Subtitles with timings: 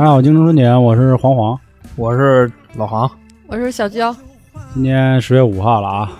[0.00, 1.60] 大家好，京城春节，我是黄黄，
[1.94, 3.10] 我是老杭，
[3.46, 4.16] 我是小娇。
[4.72, 6.12] 今天十月五号了啊，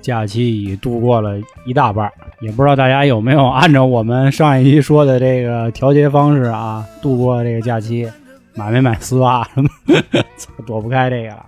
[0.00, 2.10] 假期已度过了一大半，
[2.40, 8.10] 也不知道大家有没有按照我们上一期说的这个调节方式啊度过这个假期，
[8.54, 9.68] 买没买丝袜什么，
[10.66, 11.44] 躲不开这个了。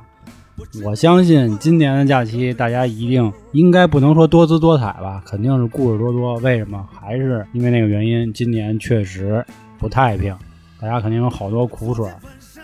[0.85, 6.35] 我相信今年的假期，大家一定应该不能说多姿多彩吧，肯定是故事多多。
[6.41, 6.87] 为什么？
[6.93, 9.43] 还是因为那个原因，今年确实
[9.79, 10.37] 不太平，
[10.81, 12.09] 大家肯定有好多苦水，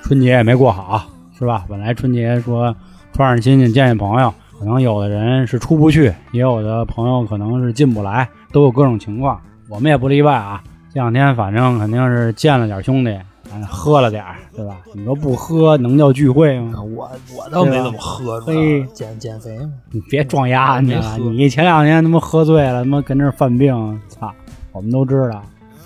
[0.03, 1.03] 春节也没过好，
[1.39, 1.67] 是吧？
[1.69, 2.75] 本来春节说
[3.13, 10.63] 串串亲戚、见见朋友，可能有的人是出不去，也有的朋友可能是进不来，都有各种情况，我们也不例外啊。
[10.95, 13.19] 这两天反正肯定是见了点兄弟。
[13.67, 14.77] 喝了点儿，对吧？
[14.93, 16.83] 你说不喝能叫聚会吗？
[16.83, 19.73] 我我倒没怎么喝，嘿，减减肥嘛。
[19.93, 24.31] 你别装丫你了，你前两天他妈喝醉了，他妈跟这犯病，操！
[24.73, 25.43] 我们都知道，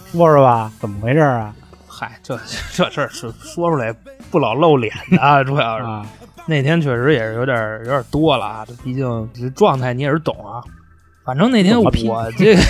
[0.07, 1.55] 说说吧，怎么回事啊？
[2.01, 2.35] 嗨，这
[2.73, 3.95] 这事儿是说出来
[4.31, 5.85] 不老露脸的，主要是
[6.47, 8.65] 那天确实也是有点有点多了啊。
[8.67, 10.65] 这毕竟这状态你也是懂啊。
[11.27, 11.91] 反正那天我
[12.39, 12.57] 这。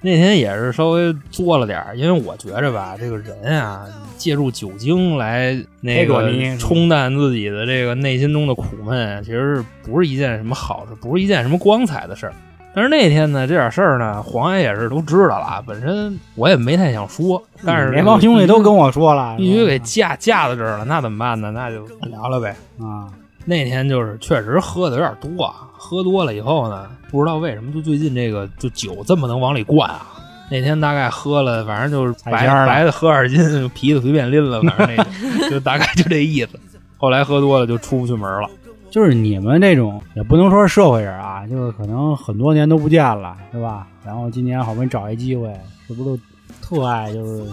[0.00, 12.32] 那天也是稍微作了点儿，因为我觉着吧，这个人啊，借助酒精来那个冲淡自己的这个内心中的苦闷，其实是不是一件什么好事，不是一件什么光彩的事儿。
[12.74, 21.50] 但是那天呢，这点事儿呢，黄爷也是都知道了，本身我也没太想说，但是那帮兄弟都跟我说了，必须给架架在这儿了，那怎么办呢？
[21.52, 22.56] 那就聊聊呗。
[22.80, 23.08] 啊，
[23.44, 25.44] 那天就是确实喝的有点多。
[25.44, 25.54] 啊。
[25.76, 30.06] 喝多了以后呢，不知道为什么就最近这个就酒这么能往里灌啊！
[30.50, 35.10] 那天大概喝了，反正就是白白的喝二斤，啤的随便拎了，反正那个
[35.50, 36.58] 就大概就这意思。
[36.96, 38.48] 后来喝多了就出不去门了。
[38.94, 43.88] 就是你们这种也不能说是社会人啊，就是可能很多年都不见了，是吧？
[44.06, 45.52] 然后今年好不容易找一机会，
[45.88, 46.18] 是不是都
[46.62, 47.44] 特爱就是？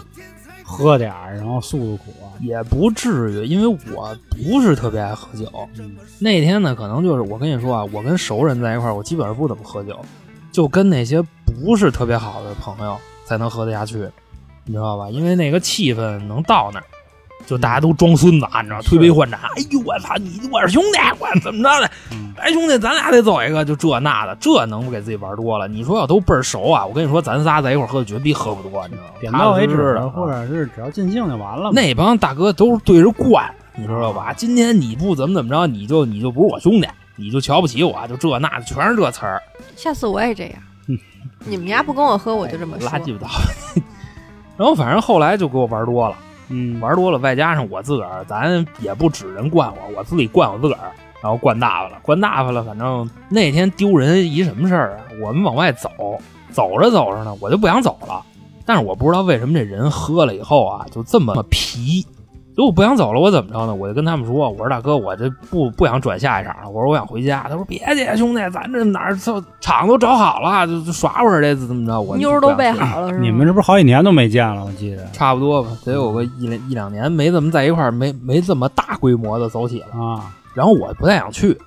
[0.63, 5.51] 喝点儿，然后诉诉苦，也不至于，因为我不是特别爱喝酒。
[6.19, 9.99] 那天呢，可能就是我跟你说啊，我跟熟人在一块儿，我基本上不怎么喝酒，
[10.51, 12.95] 就跟那些不是特别好的朋友
[13.25, 14.07] 才能喝得下去，
[14.63, 15.09] 你知道吧？
[15.09, 16.85] 因为那个气氛能到那儿。
[17.45, 19.39] 就大家都装孙子，你知道，推杯换盏。
[19.39, 21.91] 哎呦，我操，你我是兄弟，我怎么着的？
[22.37, 25.67] 哎，兄弟，咱俩得走一个，就这那的，这能不给自己玩多了？
[25.67, 29.13] 你说要都倍儿熟啊，我跟你说，咱仨在一块喝，绝逼喝不多，你知道吗？
[29.19, 31.71] 点到为止，或者是只要尽兴就完了。
[31.73, 34.33] 那帮大哥都是对着灌，你知道吧？
[34.33, 39.41] 今天你不怎么怎么着，你就你就不是我兄弟，你就瞧不起我，就这那的，全是这词儿。
[39.75, 40.53] 下次我也这样。
[41.43, 43.29] 你们家不跟我喝，我就这么垃圾不倒。
[44.57, 46.15] 然后反正后来就给我玩多了。
[46.51, 50.91] 嗯，玩多了，外加上我自个儿，咱也不指人惯我，我自己惯我自个儿，
[51.23, 52.63] 然后惯大发了，惯大发了。
[52.63, 54.99] 反正那天丢人一什么事儿啊？
[55.21, 55.89] 我们往外走，
[56.51, 58.21] 走着走着呢，我就不想走了。
[58.65, 62.05] 但是我不知道为什么这人喝了以后啊，就这么皮。
[62.55, 63.73] 如果不想走了，我怎么着呢？
[63.73, 66.69] 我就跟他们说：“我说大哥，我这不不想转下一场了。
[66.69, 69.17] 我说我想回家。”他说：“别去，兄弟，咱这哪儿
[69.61, 71.99] 场都找好了，就就耍会儿这怎么着？
[72.01, 74.65] 我妞都备好了，是你们这不是好几年都没见了？
[74.65, 80.33] 我记得差不多吧，得有个一两一两年没怎么在一块儿，没没这么大规模的走起了啊。
[80.53, 81.57] 然后我不太想去，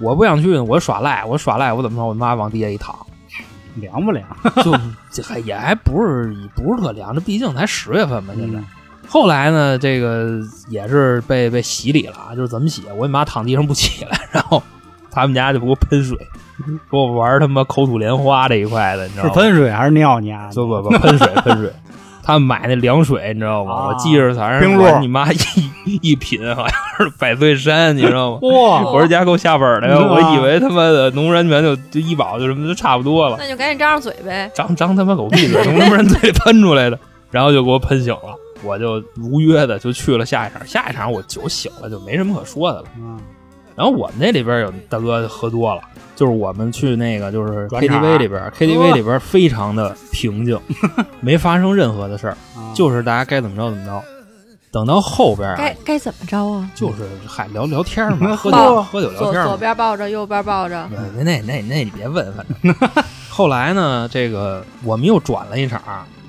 [0.00, 2.04] 我不想去，我耍赖，我耍赖，我怎么着？
[2.06, 2.96] 我妈往地下一躺，
[3.74, 4.26] 凉不凉？
[5.12, 8.58] 就还也还不是不是特凉，这毕竟才十月份嘛，现在。
[9.08, 12.34] 后来呢，这个也是被被洗礼了啊！
[12.34, 12.82] 就是怎么洗？
[12.96, 14.62] 我妈躺地上不起来，然后
[15.10, 16.16] 他们家就给我喷水，
[16.90, 19.32] 给我玩他妈口吐莲花这一块的，你知道吗？
[19.32, 20.48] 是喷水还是尿你啊？
[20.54, 21.72] 不不不，喷水喷水。
[22.26, 23.88] 他们买那凉水，你知道吗？
[23.88, 28.38] 我记着，反正我你妈一一品，好像是百岁山，你知道吗？
[28.48, 28.82] 哇！
[28.82, 29.98] 我说家够下本的呀！
[29.98, 33.36] 我以为他妈的农山泉就就医保就什么就差不多了。
[33.38, 34.50] 那就赶紧张上嘴呗！
[34.54, 36.98] 张张他妈狗屁嘴，从他妈人嘴里喷出来的，
[37.30, 38.34] 然后就给我喷醒了。
[38.64, 42.88] 我就如约的就去了下一场，下一场我酒醒了，就没什么可说的了。
[42.96, 43.20] 嗯，
[43.76, 45.82] 然后我们那里边有大哥喝多了，
[46.16, 50.58] 就是我们去那个就是 KTV 里边，KTV 里边非常的平静，
[51.20, 52.36] 没发生任何的事儿，
[52.74, 54.02] 就是大家该怎么着怎么着。
[54.70, 56.68] 等到后边该该怎么着啊？
[56.74, 60.88] 就是嗨聊聊天嘛， 喝酒喝酒聊天左边抱着，右边抱着。
[61.16, 62.74] 那那那那你别问，反正
[63.30, 65.80] 后来呢，这个我们又转了一场。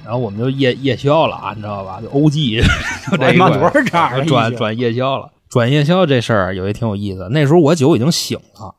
[0.06, 2.00] 然后我们就夜夜宵了啊，你知道吧？
[2.00, 2.62] 就 OG
[3.12, 3.84] 就这一块
[4.25, 5.31] 转转夜宵了。
[5.50, 7.28] 转夜宵这事儿有一挺有意思。
[7.31, 8.75] 那时候我酒已经醒了，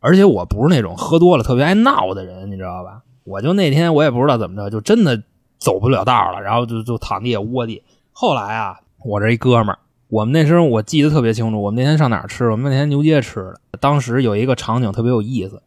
[0.00, 3.02] 而且我不是那种喝多了特别爱闹的人，你知道吧？
[3.24, 5.22] 我就那天我也不知道怎么着，就真的
[5.58, 7.82] 走不了道了，然后就就躺地下窝地。
[8.12, 9.78] 后来啊，我这一哥们儿，
[10.08, 12.50] 我们那时候我记得特别清楚，我们那天上哪儿吃？
[12.50, 13.60] 我们那天牛街吃的。
[13.80, 15.62] 当时有一个场景特别有意思。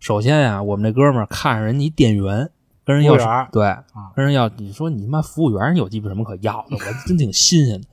[0.00, 2.50] 首先呀，我们这哥们儿看上人家一店员。
[2.90, 3.76] 跟人要对，
[4.16, 6.76] 跟人要你说你妈服务员你有鸡巴什么可要的？
[6.76, 7.86] 我真挺新鲜的。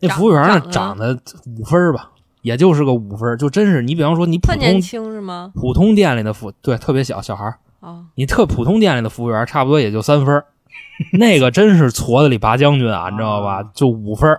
[0.00, 1.18] 那服务员呢长长得
[1.58, 2.10] 五分儿吧，
[2.42, 5.50] 也就是个五分，就真是你比方说你普通年通轻是吗？
[5.56, 7.52] 普通店里的服对特别小小孩
[8.14, 10.44] 你特普通店里的服务员差不多也就三分，
[11.14, 13.64] 那个真是矬子里拔将军啊，你知道吧？
[13.74, 14.38] 就五分，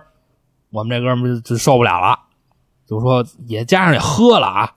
[0.70, 2.18] 我们这哥们就就受不了了，
[2.86, 4.72] 就说也加上也喝了啊，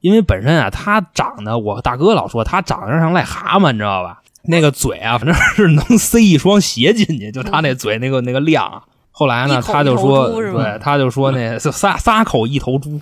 [0.00, 4.22] 因为本身啊他长得我大哥老说他长得像癞蛤蟆，你知道吧？
[4.48, 8.82] 那个嘴啊，反正是能塞一双鞋进去，就他那嘴那个那个量啊。
[9.10, 13.00] 后来呢，他就说，对，他就说那就仨仨口一头猪，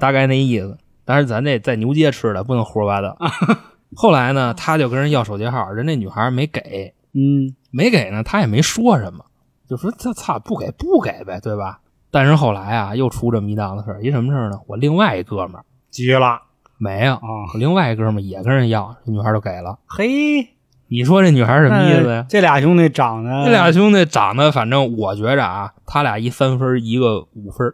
[0.00, 0.76] 大概那意思。
[1.04, 3.16] 但是咱这在牛街吃的，不能胡说八道。
[3.96, 9.24] 后来呢，他就跟人要手机号，人那女孩没给，嗯，没给呢，他也没说什么，
[9.68, 11.80] 就说这操不给不给呗，对吧？
[12.10, 14.58] 但是后来啊，又出这么一档子事儿，一什么事儿呢？
[14.66, 16.40] 我另外一哥们儿急了
[16.78, 17.20] 没有，啊！
[17.52, 19.78] 我另外一哥们儿也跟人要，这女孩就给了。
[19.86, 20.48] 嘿，
[20.90, 22.26] 你说这女孩什么意思呀？
[22.28, 27.68] 这俩兄弟长得这俩兄弟长得，反正我觉着啊，他俩一三分，一个五分，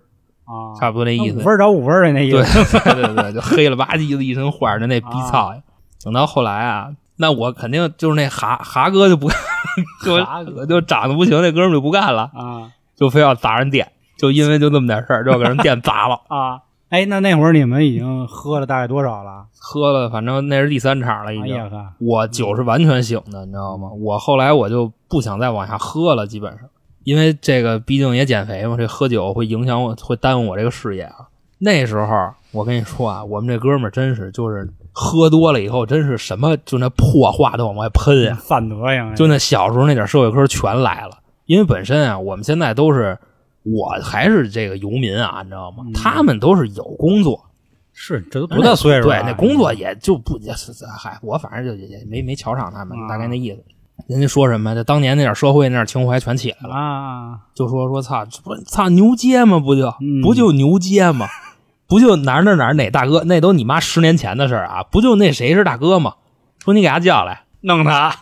[0.44, 1.40] 啊，差不多那意思五。
[1.40, 2.78] 分找五分的那意思。
[2.78, 5.60] 对对对，就黑了吧唧的一身花的那逼操呀！
[6.04, 9.36] 等到后来啊，那我肯定就是那哈哈哥就不干，
[10.24, 16.20] 哈就就长得不行，那哥们就不干了，啊就非要砸人店，就因为就这么点事儿，就要给人店砸了。
[16.28, 16.60] 啊！
[16.96, 19.44] 哎，那那会儿你们已经喝了大概多少了？
[19.60, 21.54] 喝了，反正那是第三场了，已经。
[21.54, 23.90] 哎，我酒是完全醒的，你知道吗？
[24.00, 26.62] 我后来我就不想再往下喝了，基本上，
[27.04, 31.28] 因为这个毕竟也减肥嘛，这喝酒会影响我，会耽误我这个事业啊。
[31.58, 41.18] 那时候我跟你说啊，我们这哥们儿真是就是喝多了以后，真是什么就那破话都往外喷呀、范德呀，就那小时候那点社会科全来了。
[41.44, 43.18] 因为本身啊，我们现在都是
[43.74, 45.84] 我还是这个游民啊，你知道吗？
[45.86, 47.44] 嗯他们都是有工作，
[47.92, 49.22] 是这都多大岁数了？
[49.22, 53.62] 对，那工作也就不也是嗨，我反正就也也没没瞧上他们，啊大概那意思。
[54.08, 54.74] 人家说什么？
[54.74, 59.58] 这当年那点社会那点情怀全起来了，啊，就说说操，这不操牛街吗？
[59.58, 61.26] 不就、嗯不就牛街吗？
[61.88, 63.22] 不就哪儿哪儿哪儿哪大哥？
[63.24, 64.82] 那都你妈十年前的事儿啊！
[64.82, 66.14] 不就那谁是大哥吗？
[66.62, 68.14] 说你给他叫来，弄他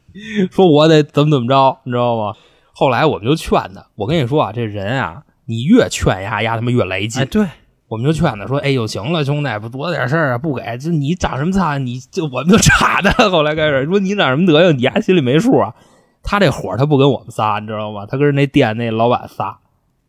[0.50, 2.34] 说我得怎么怎么着，你知道吗？
[2.80, 7.20] 后来我们就劝他，我跟你说啊，这人啊，你越劝呀，呀他妈越来劲。
[7.20, 7.46] 哎，对，
[7.88, 11.78] 我们就劝他说：“哎呦，行了，兄弟，不多大点事儿啊，不给，就你长什么菜？
[11.78, 13.28] 你就我们就查他。
[13.28, 15.74] 后来开始说你长什么德行，你丫心里没数啊。
[16.22, 18.06] 他这火他不跟我们仨，你知道吗？
[18.06, 19.58] 他跟人那店那老板仨，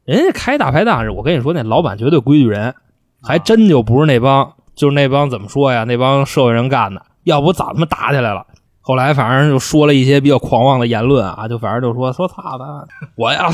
[0.05, 2.73] 人家开大排档是，我跟你说，那老板绝对规矩人，
[3.21, 5.83] 还真就不是那帮，就是那帮怎么说呀？
[5.83, 8.47] 那帮社会人干的，要不早他妈打起来了。
[8.91, 12.85] 后来反正就说了一些比较狂妄的言论啊，就反正就说说操他，
[13.15, 13.49] 我要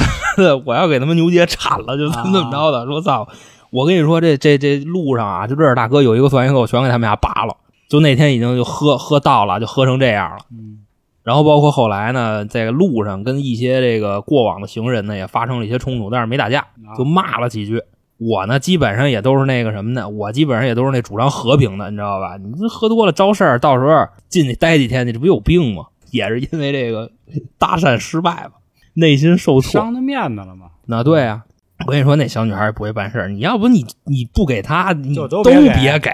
[0.65, 3.27] 我要给他们牛街铲了，就怎么怎么着的，说操。
[3.69, 7.55] 我跟你说，这这这路上啊，就这大哥有一个算一个，我全给他们俩拔了。
[7.87, 10.37] 就那天已经就喝喝到了，就喝成这样了。
[10.51, 10.79] 嗯
[11.21, 16.65] 然后包括后来呢，在路上跟一些这个过往的行人呢也发生了一些冲突，但是没打架，
[16.97, 17.83] 就骂了几句。
[18.17, 22.37] 我呢，基本上也都是那个什么的，我基本上也都是那主张和平的，你知道吧？
[22.37, 25.85] 你这喝多了招事儿，到时候进去待几天，你这不有病吗？
[26.11, 27.11] 也是因为这个
[27.57, 28.53] 搭讪失败吧，
[28.93, 29.81] 内心受挫。
[29.81, 30.67] 伤他面子了嘛？
[30.85, 31.43] 那对啊，
[31.85, 33.27] 我跟你说，那小女孩也不会办事儿。
[33.27, 36.09] 你要不你你不给她，你就都都别给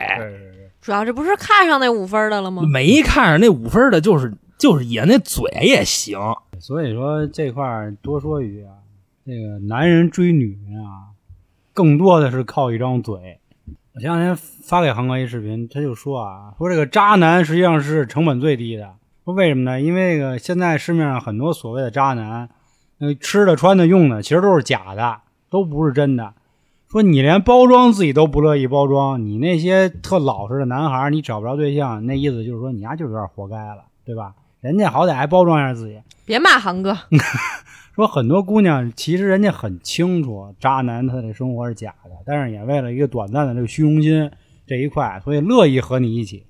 [0.81, 2.63] 主要这不是看上那五分的了吗？
[2.63, 6.19] 没看上那五分的，就是就是也那嘴也行。
[6.59, 8.73] 所以说这块儿多说一句啊，
[9.25, 11.12] 这个男人追女人啊，
[11.73, 13.39] 更多的是靠一张嘴。
[13.95, 18.93] 我前两天发给航哥一视频，他就说啊，说这个渣男实际上是成本最低的。
[19.25, 19.79] 说为什么呢？
[19.79, 22.49] 因为这个现在市面上很多所谓的渣男，
[22.97, 26.33] 那吃的、穿的、用的，其实都是假的，都不是真的。
[26.91, 34.33] 说你连包装自己都不乐意包装，你那些特老实的男孩，你找不着对象，那意思就是说你丫就是有点活该了，对吧？
[34.61, 36.95] 人家好歹还包装一下自己，别骂航哥，
[37.95, 44.31] 说很多姑娘其实人家很清楚渣男他的生活是假的，但是也为了一个短暂的这个虚荣心
[44.65, 46.43] 这一块，所以乐意和你一起。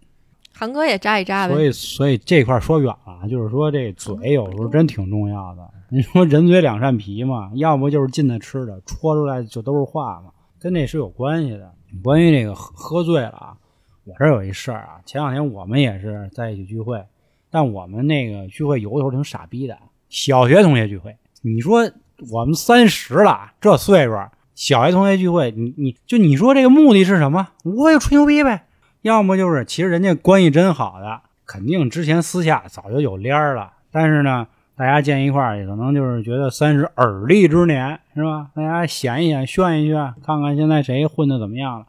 [0.54, 1.54] 韩哥也扎一扎呗。
[1.54, 5.70] 所以所以这块说远了，就是说这嘴有时候真挺重要的。
[5.90, 11.70] 你说人嘴两扇皮嘛，要不就是进的吃的，戳出来就都是话嘛，跟那是有关系的。
[12.02, 13.58] 关于这个喝喝醉了啊，
[14.06, 17.04] 我这儿有一事儿啊，前两天我们也是在一起聚会，
[17.52, 21.14] 但我们那个聚会有的时候挺傻逼的，小学同学聚会。
[21.46, 21.92] 你说
[22.32, 24.14] 我们三十了，这岁数，
[24.56, 27.50] 小学同学聚会，你你就你说这个目的是什么？
[27.66, 28.64] 无非就吹牛逼呗，
[29.02, 34.48] 要么就是其实人家关系真好的，肯定之前私下早就有联儿了，但是呢，
[34.78, 38.48] 大家见一块儿也可能就是觉得三十而立之年是吧？
[38.56, 41.88] 大家显一显，炫一炫，看看现在谁混的怎么样了。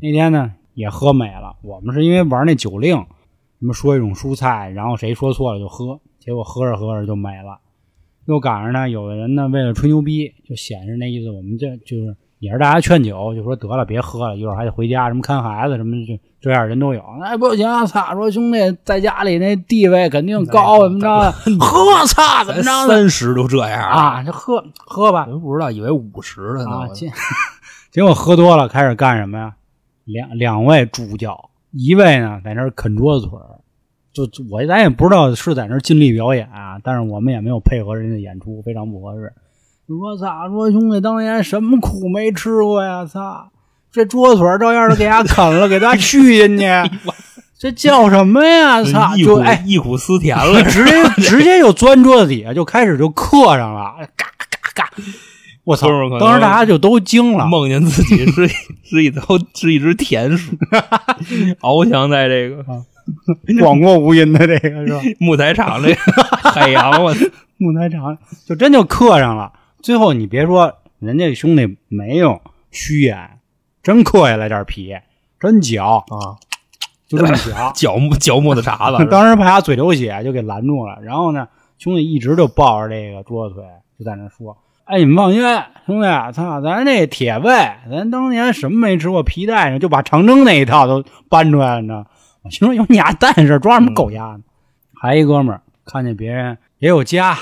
[0.00, 7.58] 那天呢也喝美了，我们是因为玩那酒令，什么说一种蔬菜，然后谁说错了就喝，结果喝着喝着就没了。
[8.26, 17.02] 又赶上呢，有的人呢为了吹牛逼，就显示那意思，我们这就是也是大家劝酒，就说得了别喝了，一会儿还得回家，什么看孩子什么就这样人都有。
[17.22, 18.14] 哎不行，操！
[18.14, 21.32] 说兄弟在家里那地位肯定高，怎么着？
[21.58, 22.44] 喝，操！
[22.44, 22.70] 怎么着？
[22.86, 24.22] 三十都这样啊？
[24.22, 25.24] 就喝喝吧。
[25.26, 26.88] 不知道，以为五十了呢。
[26.94, 27.10] 结
[27.90, 29.54] 结果喝多了，开始干什么呀？
[30.04, 33.55] 两两位主教，一位呢在那啃桌子腿儿。
[34.24, 39.32] 就我咱也不知道是在那儿尽力表演啊，但是我们也没有配合人家演出，非常不合适。
[39.88, 40.48] 我操！
[40.48, 43.04] 说兄弟当年什么苦没吃过呀？
[43.04, 43.50] 操！
[43.92, 46.64] 这桌子腿照样都给他啃了，给他续进去。
[47.58, 48.82] 这叫什么呀？
[48.84, 49.16] 操！
[49.16, 54.90] 就哎，忆苦思甜了，直接直接就钻桌子底下就开始就刻上了，嘎嘎嘎！
[55.64, 55.88] 我操！
[56.18, 58.48] 当时大家就都惊了，梦见自己是
[58.82, 60.56] 是一头是一只田鼠，
[61.62, 62.64] 翱翔在这个。
[63.60, 65.00] 广阔无垠的这个是吧？
[65.20, 67.14] 木材厂这个 海洋，我
[67.58, 69.52] 木材厂就真就刻上了。
[69.80, 73.38] 最后你别说，人家兄弟没用虚演，
[73.82, 74.96] 真刻下来点皮，
[75.38, 76.34] 真嚼啊，
[77.06, 79.06] 就这么嚼，嚼木嚼木的茬子。
[79.06, 80.98] 当时怕他嘴流血，就给拦住了。
[81.02, 81.46] 然后呢，
[81.78, 83.64] 兄弟一直就抱着这个桌子腿，
[83.98, 85.40] 就在那说：“哎，你们放心，
[85.86, 87.52] 兄弟，操，咱这铁胃，
[87.88, 92.06] 咱当年什么没吃过，皮带上就把长征那一套都搬出来了
[92.46, 94.40] 呢。”心说有你丫蛋事，装什么狗丫呢？
[94.94, 97.36] 还一哥们儿看见别人也有家，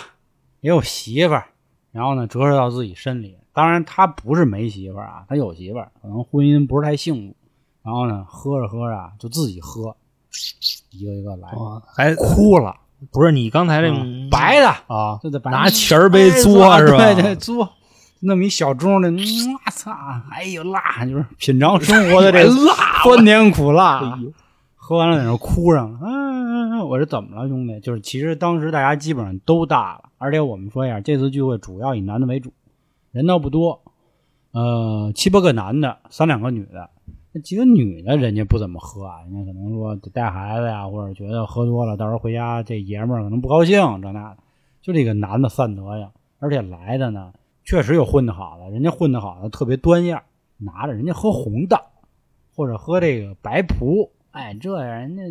[0.61, 1.46] 也有媳妇儿，
[1.92, 3.37] 然后呢折射到自己身里。
[3.52, 7.37] 当然他不是没媳妇儿啊，他有媳妇儿，可能婚姻不是太幸福。
[7.84, 9.94] 然后呢喝着喝着就自己喝，
[10.90, 11.49] 一个一个来，
[11.94, 12.75] 还哭了。
[13.12, 13.92] 不是你刚才这
[14.30, 16.96] 白的啊，就得拿钱儿杯嘬是吧？
[16.96, 17.68] 对对，嘬
[18.20, 19.92] 那么一小盅的，我操！
[20.30, 24.18] 哎呦辣，就是品尝生活的 这辣，酸甜苦辣。
[24.87, 27.81] 喝完了在那哭上了，嗯，我说怎么了，兄弟？
[27.81, 32.53] 就是其实当时大家基本上都大了，而且我们说一下，这次聚会主要以男的为主，
[33.11, 33.81] 人倒不多，
[34.53, 36.91] 呃，七八个男的，三两个女的。
[37.33, 44.37] 那几个女的，人家不怎么喝啊，人家可能说带孩子呀，或者觉得喝多了，到时候回家这爷们儿可能不高兴，这那的。
[44.83, 46.11] 就这个男的散德呀，
[46.41, 47.33] 而且来的呢，
[47.64, 50.21] 确实有混得好的，人家混得好的特别端样，
[50.59, 51.81] 拿着人家喝红的，
[52.55, 54.11] 或者喝这个白葡。
[54.35, 55.23] 哎，这样人家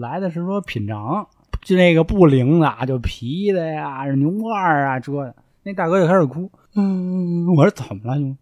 [0.00, 1.24] 来的是说品尝，
[1.62, 5.12] 就那个不灵的，就皮的呀，牛二啊，这
[5.62, 6.50] 那大哥就开始哭。
[6.74, 8.36] 嗯， 我说怎么了兄弟？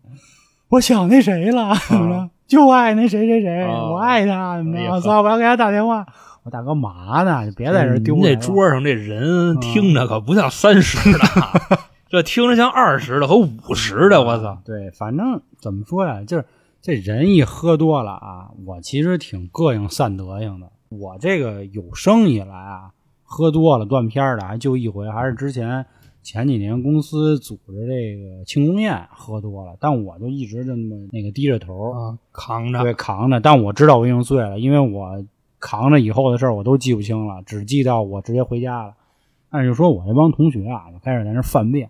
[0.70, 1.75] 我想那谁了？
[1.87, 2.30] 怎么了？
[2.46, 4.54] 就爱那谁谁谁，我爱他。
[4.90, 5.20] 我操！
[5.20, 6.06] 我要给他打电话。
[6.44, 7.44] 我大哥嘛呢？
[7.44, 8.16] 就别在这丢。
[8.16, 11.18] 那桌上这人听着可不像三十的，
[12.08, 14.23] 这听着像二十的和五十的。
[14.23, 14.62] 我操！
[14.64, 16.44] 对，反正怎么说呀，就是。
[16.86, 20.70] 这人一喝多了啊，我其实挺膈应散德行的。
[20.88, 22.92] 我这个有生以来啊，
[23.24, 25.84] 喝多了断片的还就一回，还是之前
[26.22, 33.40] 前几年公司组织这个庆功宴喝多了，但我就一直这么那个低着头啊扛着，对扛着。
[33.40, 35.24] 但我知道我已经醉了，因为我
[35.58, 38.94] 扛着以后的事儿我都记不清了，只记到我直接回家了。
[39.50, 41.88] 但是就说我这帮同学啊，就开始在那犯病。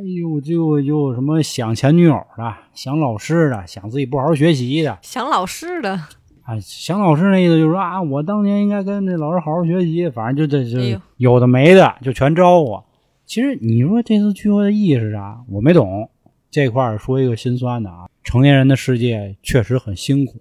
[0.00, 6.00] 哎呦，就就什么想前女友的，想老师的，想自己不好好学习的，想老师的，
[6.44, 12.80] 哎，想老师那意思就是说啊，我当年应该跟那老师好好学习，反正就这就有的没的就全招呼。
[13.26, 15.44] 其实你说这次聚会的意义是啥？
[15.50, 16.08] 我没懂。
[16.50, 20.40] 这块儿说一个心酸的啊，成年人的世界确实很辛苦，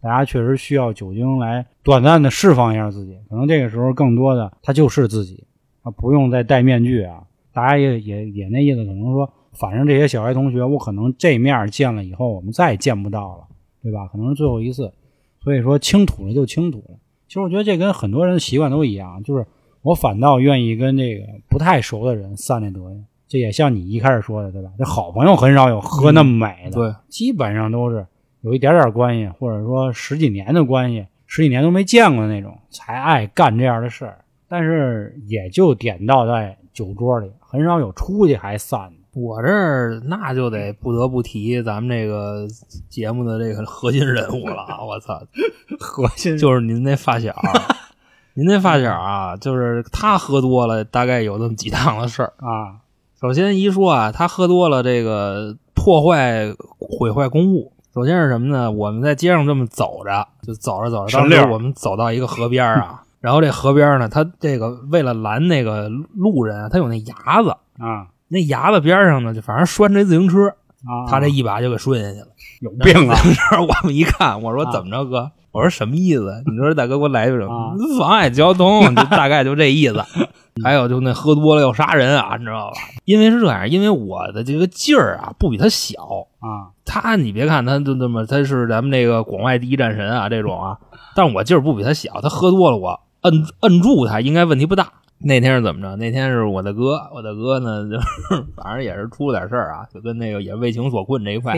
[0.00, 3.18] 大家确实需要酒精来短暂的释放一下自己。
[3.28, 5.42] 可能这个时候更多的他就是自己，
[5.82, 7.24] 啊不用再戴面具啊。
[7.60, 13.44] 大家也也也那意思，可能说，反正这些小学同学，我可能这面见了以后，我们再也见不到了，
[13.82, 14.08] 对吧？
[14.08, 14.90] 可能是最后一次，
[15.44, 16.98] 所以说倾吐了就倾吐了。
[17.28, 19.46] 其实我觉得这跟很多人的习惯都一样，就是
[19.82, 23.04] 我反倒愿意跟这个不太熟的人散那德行。
[23.28, 24.70] 这也像你一开始说的，对吧？
[24.78, 28.06] 这好朋友很少有喝那么美的，对，基本上都是
[28.40, 34.24] 有一点点关系，或者说十几年的关系，十几年都没见过的那种，才爱干这样的事儿。
[34.48, 37.30] 但是也就点到在酒桌里。
[37.40, 39.20] 很少有出去还散的。
[39.20, 42.46] 我这儿那就得不得不提咱们这个
[42.88, 44.64] 节目的这个核心人物了。
[44.86, 45.20] 我操，
[45.80, 47.34] 核心就是您那发小，
[48.34, 52.78] 您那发小啊，就是他喝多了，大概有那么几趟的事儿啊。
[53.20, 57.72] 首先一说啊，他喝多了，这个破坏毁坏公物。
[57.92, 58.70] 首先是什么呢？
[58.70, 63.02] 我们在街上这么走着，就走着走着，当时我们走到一个河边啊。
[63.20, 70.54] 然后这河边呢，他这个为了拦那个路人，他有那牙子啊，那牙子边上呢，就反正拴着自行车，
[71.08, 72.26] 他这一把就给顺下去了。
[72.60, 73.16] 有病啊！
[73.60, 75.30] 我们一看，我说怎么着哥？
[75.52, 76.42] 我说什么意思？
[76.46, 77.98] 你说大哥给我来一句什啊么？
[77.98, 80.04] 妨碍交通，就大概就这意思。
[80.62, 82.76] 还有就那喝多了要杀人啊，你知道吧？
[83.04, 86.02] 因为是这样，因为我的这个劲儿啊不比他小，
[86.40, 90.78] 啊他你别看他就那么他是咱们这个广外第一战神啊这种啊，
[91.16, 94.88] 但是我劲儿不比他小，他喝多了我摁摁住他应该问题不大。
[95.22, 95.96] 那天是怎么着？
[95.96, 101.54] 那天是我的哥，我的哥呢， 就是反正也是出了点事儿啊，就跟那个也为情所困这一块。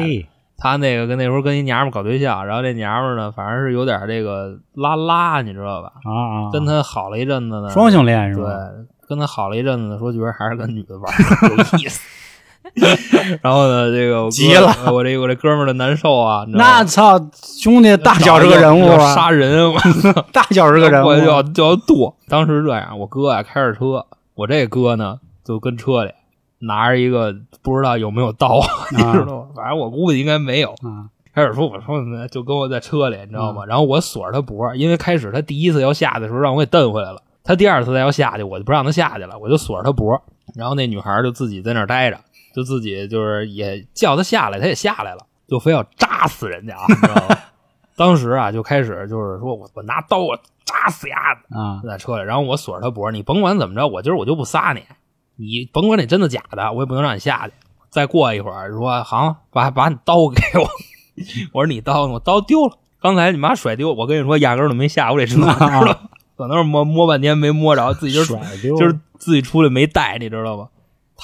[0.59, 5.93] 他那个跟那时候跟一娘们儿搞对象，然后这娘们儿呢，反正是有点这个拉拉，你知道吧？
[6.05, 12.01] 啊啊，跟他好了一阵子呢，双性恋是吧对？，跟他好了一阵子呢，说觉得还是跟女的玩儿有意思。
[13.43, 19.79] 然后呢，这个急了呃我这我这哥们儿的难受啊，那操，兄弟，大脚是个人物啊，杀人，我
[20.33, 22.17] 大脚是个人物我就要就要剁。
[22.29, 26.13] 当时这样，我哥啊开着车，我这哥呢就跟车里
[26.61, 28.61] 拿着一个不知道有没有刀，
[28.93, 29.47] 你知道吗？
[29.55, 30.71] 反正我估计应该没有。
[30.71, 33.65] 啊开始说我说呢，就跟我在车里，你知道吗？
[33.67, 40.21] 然后我锁着他脖，因为开始他第一次要下的时候让我给蹬回来了，他第二次再要下去，我就不让他下去了，我就锁着他脖。
[40.55, 42.19] 然后那女孩就自己在那儿待着，
[42.55, 47.37] 就自己就是也叫他下来，他也下来了，就非要扎死人家啊，你知道吗？
[47.97, 54.83] 当时啊就开始就是说我我拿刀我扎死丫的，啊在车里，然后我锁着他脖，你甭管怎么着，我今儿我就不撒你，
[55.37, 57.53] 你甭管你真的假的，我也不能让你下去。
[57.91, 60.67] 再过一会儿说行，把把你刀给我，
[61.53, 62.15] 我说你刀呢？
[62.15, 65.47] 我刀丢了，刚才你妈甩丢，我跟你说压根儿都没下我这车，知道
[65.83, 65.99] 吗？
[66.35, 70.69] 可能是摸摸半天没摸着，自己就是甩丢就是自己出来没带，你知道吗？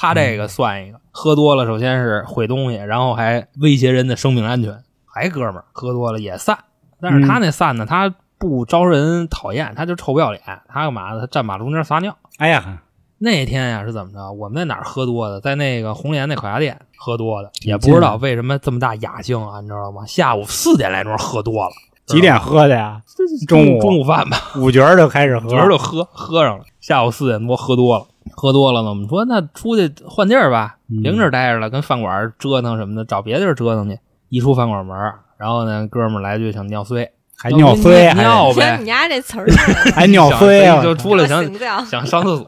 [0.00, 4.78] 他这个算一个，喝多了，首先是毁东西，然后还威胁人的生命安全。
[5.04, 6.56] 还哥们儿喝多了也散，
[7.00, 10.40] 但是他那散呢，他不招人讨厌，他就臭不要脸。
[10.68, 11.20] 他干嘛呢？
[11.20, 12.16] 他站马路中间撒尿。
[12.36, 12.82] 哎呀，
[13.18, 14.30] 那天呀是怎么着？
[14.30, 15.40] 我们在哪儿喝多的？
[15.40, 20.06] 在那个红莲那烤鸭店喝多的，也不知道为什么这么大雅兴啊，你知道吗？
[20.06, 21.72] 下午四点来钟喝多了，
[22.06, 23.02] 几点喝的呀？
[23.48, 28.06] 中午中午饭吧，五角儿就开始喝，五角就喝喝上了，下午四点多喝多了，
[28.38, 33.98] 喝多了呢，我们说那出去换地儿吧，嗯别跟这儿待着了，跟饭馆折腾什么的，找别地儿折腾去。
[34.28, 39.46] 一出饭馆门儿，然后呢，哥们儿来句想尿碎，还尿碎，尿听呗你，家这词儿
[39.92, 40.82] 还尿碎啊！
[40.82, 41.44] 就出来想，
[41.84, 42.44] 想上厕所，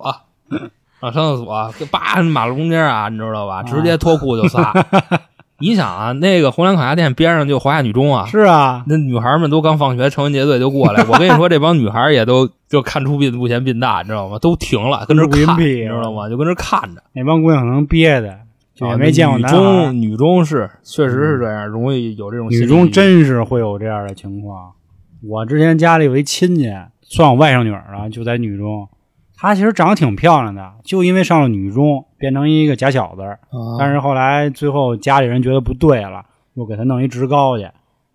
[1.01, 3.62] 啊， 上厕所，叭，马路中间啊，你知道吧？
[3.64, 4.73] 直接脱裤就撒。
[5.61, 11.05] 你想啊，那个红蓝烤鸭店边上就华夏女中啊，是啊，那女孩们都刚放学，成群结队就过来。
[11.05, 14.38] 我跟你说，这帮女孩也都就看出病不嫌病大，你知道吗？
[14.38, 16.29] 都停了，跟这看，你知道吗？
[16.29, 17.03] 就跟这看着。
[17.12, 18.38] 那帮姑娘可能憋的，
[18.75, 24.73] 就也啊没见过女男孩儿中，女中是确实是这样，容易有这种女中真是会有这样的情况。
[25.23, 28.88] 我之前家里有一亲戚，算我外甥女儿啊，就在女中。
[29.40, 33.22] 她其实长得挺漂亮的，就因为上了女中，变成一个假小子。
[33.22, 33.38] 啊
[33.79, 36.22] 但是后来最后家里人觉得不对了，
[36.55, 37.66] 又给她弄一职高去，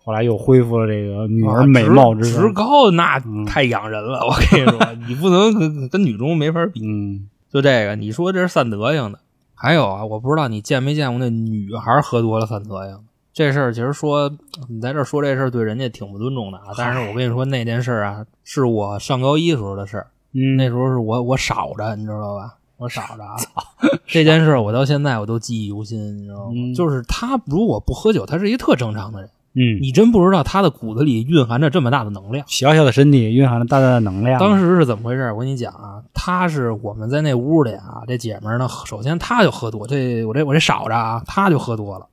[0.03, 2.41] 后来又恢复了这个女儿美貌之职身。
[2.43, 6.79] 职高那嗯太养人了，我跟你说， 你不能跟跟女中没法比。
[6.85, 9.17] 嗯，就这个，你说这是散德行的。
[9.55, 12.99] 还有啊，我不知道你见没见过那女孩喝多了散德行。
[13.33, 14.31] 这事儿其实说
[14.69, 16.65] 你在这儿说这事儿对人家挺不尊重的啊。
[16.77, 20.07] 但是我跟你说那件事儿啊，是我上高一时候的事儿。
[20.35, 22.55] 嗯，那时候是我我少着，你知道吧？
[22.77, 23.37] 我少着啊。
[24.05, 26.51] 这件事儿我到现在我都记忆犹新，你知道吗？
[26.53, 29.29] 嗯就是他如果不喝酒，他是一个特正常的人。
[29.57, 32.45] 嗯，你真不知道他的骨子里蕴含着这么大的能量。
[32.49, 34.37] 小小的身体蕴含着大大的能量。
[34.37, 35.31] 当时是怎么回事？
[35.31, 42.05] 我跟你讲啊，他是我们在那屋里啊，这姐们儿呢，首先他就喝多，这我这我这少着啊，他就喝多了，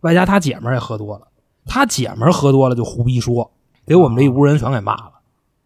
[0.00, 1.28] 外加他姐们儿也喝多了，
[1.66, 3.48] 他姐们儿喝多了就胡逼说，
[3.86, 5.12] 给我们这一屋人全给骂了。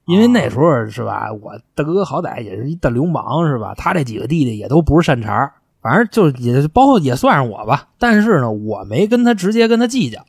[0.06, 3.74] 因为那时候是吧，我大哥好歹也是一大流氓是吧？
[3.76, 7.88] 他这几个弟弟也都不是善茬反正就也包括也算上我吧。
[7.98, 10.20] 但是呢，我没跟他直接跟他计较，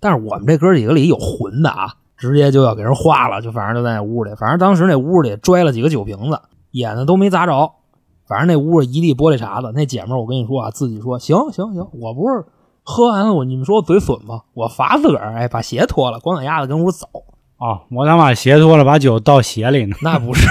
[0.00, 6.40] 但是我们这哥几个里有混的啊，直接就要给人花了，就反正就在那屋里，反正当时那屋里拽了几个酒瓶子，
[6.72, 7.72] 眼呢都没砸着，
[8.26, 9.72] 反正那屋里一地玻璃碴子。
[9.74, 12.44] 那姐们儿，我跟你说啊，自己说行行行，我不是
[12.82, 14.42] 喝完了我你们说我嘴损吗？
[14.54, 17.06] 我罚自个儿，哎，把鞋脱了，光脚丫子跟屋走。
[17.58, 19.96] 哦，我他妈鞋脱了，把酒倒鞋里呢。
[20.02, 20.46] 那不是，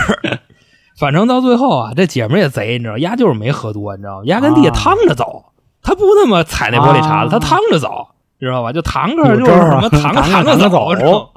[0.98, 4.24] 反正到最后啊，这姐们儿也贼，你知道，丫就是没喝多，你知道吗？
[4.26, 5.46] 丫跟地下啊趟着走，
[5.82, 8.08] 他不那么踩那玻璃碴子，啊他趟着走，
[8.40, 8.74] 知道吧？
[8.74, 11.32] 就堂客就是什么堂堂堂着着走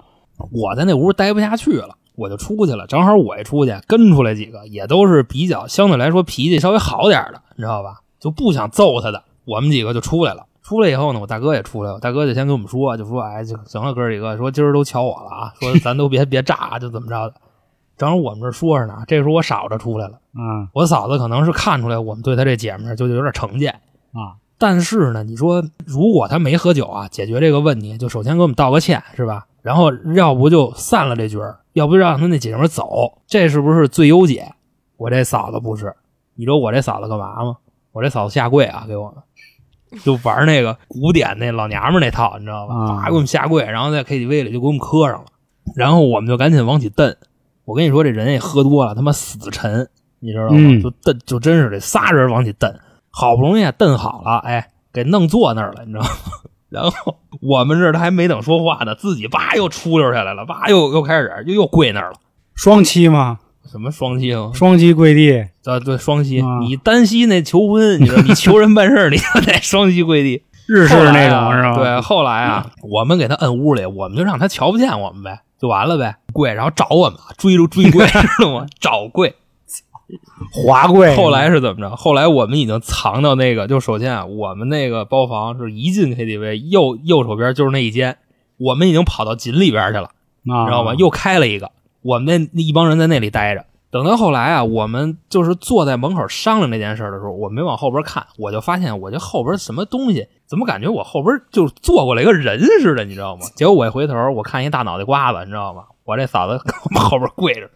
[0.52, 2.86] 我在那屋待不下去了，我就出去了。
[2.86, 8.00] 正好我一出去，跟出来几个，也都是比较相对来说脾气稍微好点儿的，你知道吧？
[8.20, 10.44] 就不想揍他的，我们几个就出来了。
[10.68, 17.34] 出来以后呢，我大哥也出来了，大哥就先跟我们说，就说：“哎，就行了，哥几个，说今儿都瞧我了啊， 说咱都别别炸，就怎么着的。”
[17.96, 20.18] 正好我们这说着呢，这时候我嫂子出来了。
[20.34, 23.80] 嗯我嫂子可能是看出来我们对她这姐们儿就有点成见，
[24.12, 29.46] 啊，但是呢，你说如果她没喝酒啊，解决这个问题，就首先给我们道个歉，是吧？
[29.62, 34.52] 然后要不就散了这局儿，要不就让她那姐们儿走，这是不是最优解？
[34.98, 35.96] 我这嫂子不是，
[36.34, 37.56] 你知道我这嫂子干嘛吗？
[37.92, 39.14] 我这嫂子下跪啊，给我们
[40.04, 42.74] 就玩那个古典那老娘们那套，你知道吧？
[42.74, 45.26] 啊啪给我们下跪，然后在 KTV 里就给我们磕上了，
[45.76, 47.14] 然后我们就赶紧往起蹬。
[47.64, 49.88] 我跟你说，这人也喝多了，他妈死沉，
[50.20, 50.56] 你知道吗？
[50.56, 52.72] 嗯就蹬，就真是得仨人往起蹬，
[53.10, 56.10] 好不容易蹬好了，哎，给弄坐那儿了，你知道吗？
[56.70, 62.16] 然后我们这儿他还没等说话呢，自己叭又出溜下来了，叭又又开始又又跪那儿了。
[62.54, 63.38] 双七吗？
[63.70, 64.50] 什么双膝啊？
[64.54, 65.32] 双膝跪地，
[65.64, 66.40] 啊，对，双膝。
[66.40, 70.42] 啊你单膝那求婚，你知道， 你求人办事儿，你就得双膝跪地。
[70.68, 71.76] 日式那种是吧？
[71.76, 76.16] 对，后来啊，我们给他摁屋里，我们就让他瞧不见我们呗，就完了呗。
[76.32, 78.66] 跪，然后找我们，追着追跪， 知道吗？
[78.80, 79.34] 找跪。
[80.52, 81.14] 滑跪。
[81.16, 81.96] 后来是怎么着？
[81.96, 88.16] 后来我们已经藏到那个，就首先啊，我们那个包房是一进 KTV 右右手边就是那一间，
[88.58, 90.10] 我们已经跑到井里边去了。
[90.50, 90.94] 啊，知道吗？
[90.94, 91.70] 又开了一个，
[92.08, 93.66] 我们那那一帮人在那里待着。
[93.90, 103.42] 等到后来啊，我们就是坐在门口商量这件事儿的时候，我没往后边看，我就发现我这后边什么东西，怎么感觉我后边就坐过来一个人似的，你知道吗？
[103.56, 105.82] 结果我一回头，我看一大脑袋瓜子，你知道吗？
[106.04, 106.58] 我这嫂子
[106.94, 107.68] 后边跪着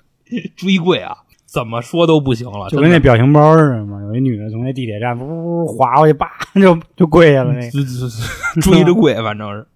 [0.56, 1.14] 追跪啊，
[1.46, 4.00] 怎么说都不行了，就跟那表情包似的嘛。
[4.02, 6.28] 有一女的从那地铁站呜滑过去，叭
[6.60, 7.52] 就就跪下了。
[7.52, 7.60] 那
[8.62, 9.66] 追着跪，反正是。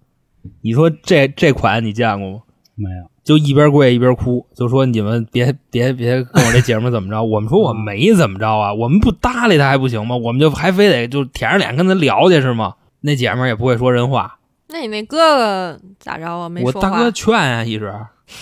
[0.61, 2.39] 你说这这款你见过吗？
[2.79, 7.23] 没有，就一边跪一边哭，就说你们别别别跟我这姐们儿怎么着。
[7.23, 10.15] 我们说我没怎么着啊，我们不搭理他还不行吗？
[10.15, 12.75] 我们就还非得就舔着脸跟他聊去是吗？
[13.01, 14.37] 那姐们儿也不会说人话，
[14.69, 16.47] 那你那哥哥咋着啊？
[16.47, 16.77] 没说话。
[16.77, 17.91] 我大哥劝啊，一直，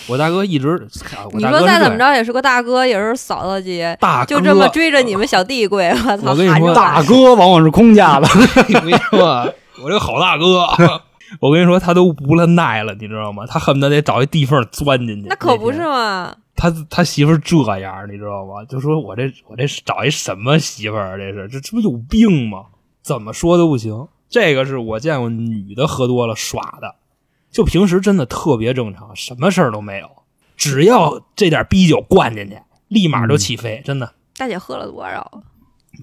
[0.08, 0.86] 我大哥一直，
[1.34, 6.32] 你说再怎么着也是个大哥，也是嫂子姐，大哥就这么追着你们小弟跪，我操！
[6.32, 8.28] 我跟你说大哥往往是空架子。
[8.60, 10.66] 我跟你说，我这个好大哥，
[11.40, 13.46] 我跟你说他都无了奈了，你知道吗？
[13.46, 15.28] 他恨不得得找一地缝钻进去。
[15.28, 16.36] 那可不是吗！
[16.56, 18.64] 他他媳妇儿这样，你知道吗？
[18.66, 21.18] 就说我这我这找一什么媳妇儿啊？
[21.18, 22.66] 这是这这不有病吗？
[23.02, 24.08] 怎么说都不行。
[24.30, 26.96] 这个是我见过女的喝多了耍的，
[27.52, 30.10] 就平时真的特别正常，什么事儿都没有，
[30.58, 35.44] 只要这点逼酒灌进去，立马就起飞，真的大姐喝了多少？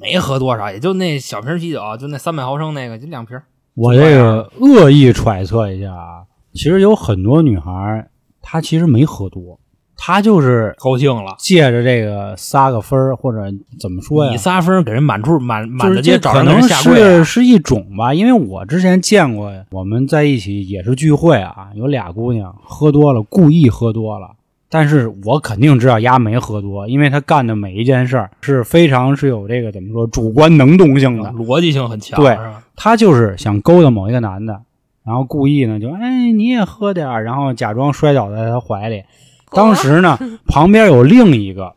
[0.00, 3.38] 没喝多少，也就那小瓶啤酒，就那三百毫升那个，就两瓶。
[3.74, 8.08] 我这个恶意揣测一下啊，其实有很多女孩，
[8.42, 9.58] 她其实没喝多，
[9.96, 13.38] 她就是高兴了，借着这个撒个分儿，或者
[13.80, 14.36] 怎么说呀你？
[14.36, 24.32] 撒分儿给人满处满满街找人给这可能人下跪啊、是是一种吧，因为我之前见过，我们在一起也是聚会啊，有俩姑娘喝多了，故意喝多了，
[24.74, 32.62] 但是我肯定知道丫没喝多，因为他干的每一件事儿是非常是有这个怎么说主观能动性的，逻辑性很强，对是吧？
[32.74, 34.62] 她就是想勾搭某一个男的，
[35.04, 39.02] 然后故意呢就哎你也喝点儿，然后假装摔倒在他怀里。
[39.50, 41.74] 当时呢， 旁边有另一个，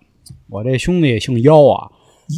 [0.49, 1.91] 我这兄弟姓妖啊，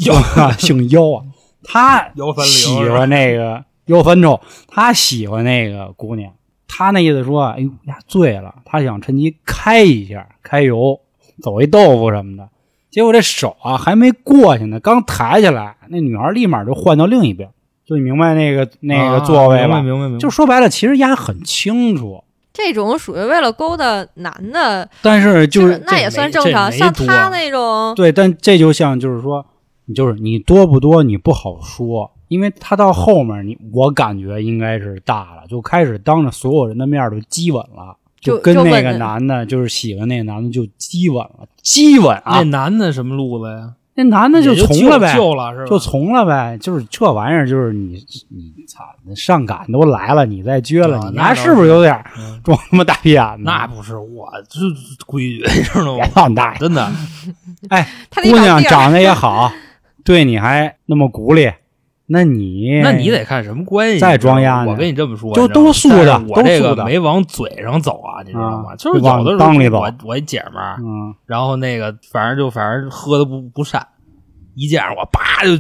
[0.08, 0.16] 妖。
[0.16, 1.22] 啊 姓妖啊，
[1.64, 2.10] 他
[2.44, 6.32] 喜欢那个妖翻臭，他喜欢那个姑娘，
[6.68, 11.00] 他那意思说，哎呦呀醉了，他想趁机开一下，开油，
[11.42, 12.50] 走一豆腐什么的。
[12.90, 17.50] 结果这手啊还没过去呢，刚抬起来，那女孩立马就换到另一边，
[17.86, 19.78] 就你明白那个 那个座位吧？
[19.78, 20.20] 啊明白明白明白。
[20.20, 26.72] 就说白了，其实丫很清楚，这种属于为了勾搭男的，但是就是那也算正常。
[26.72, 29.46] 像他那种，对，但这就像就是说，
[29.86, 43.74] 你就是你多不多你不好说，因为他到后面你我感觉应该是大了，就开始当着所有人的面儿就激吻了，就跟那个男的，就是喜欢那个男的就激吻了，激吻啊那，男的什么路子呀？
[44.00, 45.66] 那男的就从了呗，救了是吧？
[45.66, 47.96] 就从了呗，就是这玩意儿，就是你
[48.30, 52.00] 你操，那上赶都来了，你再撅了，啊你还那是不是有点
[52.44, 53.42] 装他妈大屁眼子？
[53.44, 54.60] 那不是我这
[55.08, 56.10] 规矩，你知道别吗？
[56.14, 56.92] 放大爷，真的，
[57.70, 57.88] 哎
[58.22, 59.52] 姑娘长得也 好，
[60.04, 61.52] 对你还那么鼓励，
[62.08, 64.00] 那你那你得看什么关系。
[64.00, 68.72] 再装丫呢我跟你这么说，就都素的我这都素的个没往嘴上走啊，你知道吗？
[68.72, 73.86] 啊就是有的时候我我一姐们儿，嗯，然后那个反正就反正喝的不不善，
[74.56, 75.58] 一见着我叭就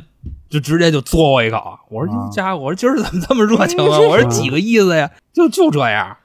[0.49, 1.61] 就直接就嘬我一口。
[1.89, 3.99] 我说家伙，我说今儿怎么这么热情啊？
[4.07, 5.11] 我说几个意思呀？
[5.33, 6.15] 就就这样。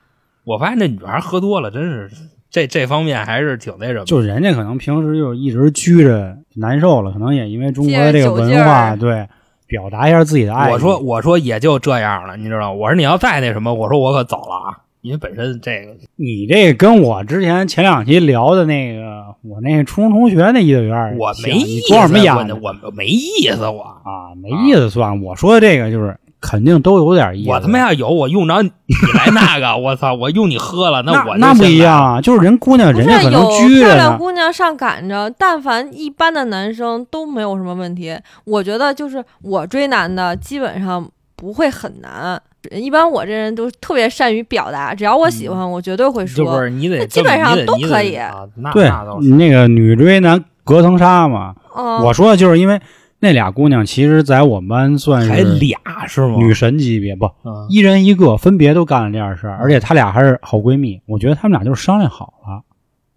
[0.44, 2.10] 我发现这女孩喝多了，真是
[2.50, 4.04] 这这方面还是挺那什么。
[4.04, 9.28] 就人家可能平时就是一直拘着难受了，可能也因为中国的这个文化，对，
[9.72, 10.70] 表达一下自己的爱。
[10.70, 12.72] 我说我说也就这样了，你知道吗？
[12.72, 22.80] 我说你要再那什么，我说我可走了啊，因为本身这个你这跟我之前前两期聊的那个我那个初中同学那意思有点像，我没意思，你装什么我眼？
[22.82, 25.22] 我没意思，我啊，没意思算了。
[25.24, 27.50] 我说的这个就是肯定都有点意思。
[27.50, 28.70] 我他妈要有，我用着你
[29.14, 34.18] 来那个， 我操，我用你喝了，那我那不一样啊，就是人姑娘人家可能是有拘着漂亮。
[34.18, 38.14] 姑娘上赶着，但凡一般的男生都没有什么问题。
[38.44, 42.38] 我觉得就是我追男的，基本上不会很难。
[42.70, 46.44] 一般我这人都特别善于表达，只要我喜欢，我绝对会说。
[46.44, 48.88] 就不是你得那基本上都可以啊，那对
[49.36, 51.54] 那个女追男隔层纱嘛。
[51.76, 52.80] 嗯，我说的就是因为
[53.22, 56.34] 那俩姑娘，其实，在我们班算还是俩是吗？
[56.38, 61.00] 女神级别，不，嗯一人一个，分别都干了这样事儿，而且她俩还是好闺蜜。
[61.06, 62.62] 我觉得她们俩就是商量好了，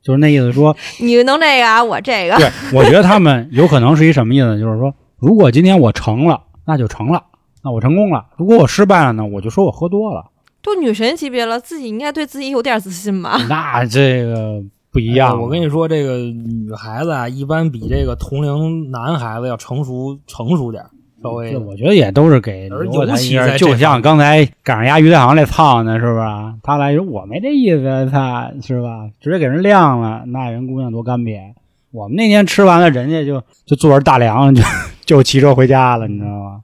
[0.04, 2.38] 就是那意思说， 你能这个啊，我这个。
[2.38, 4.60] 对，我觉得她们有可能是一什么意思？
[4.60, 7.24] 就是说，如果今天我成了，那就成了，
[7.64, 10.26] 那我成功了；如果我失败了呢，我就说我喝多了。
[10.62, 13.40] 都女神级别了，自己应该对自己有点自信吧？
[13.50, 14.62] 那这个
[14.96, 20.90] 不一样、哎我跟你说，这个女孩子啊，一般比这个同龄男孩子要成熟成熟点儿，
[21.22, 26.26] 稍微这我觉得也都是给尤其在就像刚才赶上丫鱼太行那胖子是不是？
[26.64, 29.10] 他来说我没这意思，他是吧？
[29.20, 31.42] 直接给人晾了，那人姑娘多干瘪。
[31.92, 34.64] 我们那天吃完了，人家就就坐着大梁就
[35.06, 36.62] 就骑车回家了，你知道吗？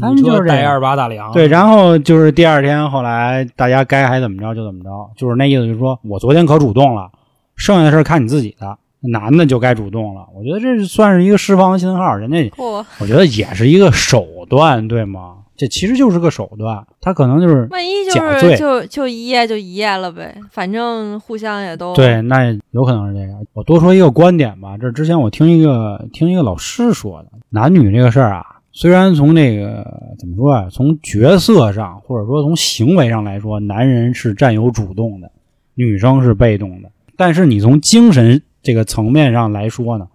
[0.00, 7.10] 他们你就是带二八大梁，对，然后就是第二天，后来大家该还怎么着就怎么着，就是那意思，就是说我昨天可主动了，
[7.56, 10.26] 剩下的事儿看你自己的，男的就该主动了。
[10.34, 15.36] 我觉得这算是一个释放信号，人家，我觉得也是一个手段，对吗？
[15.56, 23.40] 这其实就是个手段，他可能就是万一就是就就一夜就一夜了呗，反正互相也都对，那有可能是这样。
[23.52, 29.86] 我多说一个观点吧，这之前我听一个听一个老师说的，男女这个事儿啊，虽然从这个
[30.18, 35.30] 怎么说啊，从角色上或者说从行为上来说，男人是占有主动的，
[35.74, 36.90] 女生是被动的。
[37.16, 40.08] 但是你从精神这个层面上来说呢，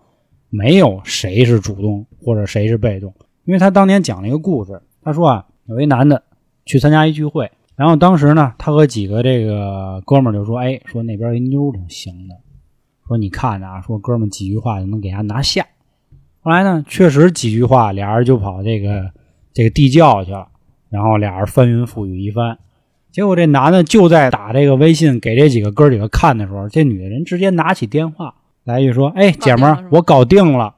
[0.49, 3.13] 没有谁是主动或者谁是被动，
[3.45, 6.23] 因为他当年讲了一个故事，他说啊，有一男的
[6.65, 12.35] 去参加一聚会，然后当时呢，他和几个这个哥们儿就说，哎，说那边一妞挺行的，
[13.07, 15.65] 说你看着啊，说哥们儿几句话就能给他拿下。
[16.41, 19.11] 后来呢，确实几句话，俩人就跑这个
[19.53, 20.47] 这个地窖去了，
[20.89, 22.57] 然后俩人翻云覆雨一番。
[23.11, 30.75] 结果这男的就在打这个微信给这几个哥儿几个看的时候，这女的人直接拿起电话来一句说：“哎，姐们儿我搞定了。”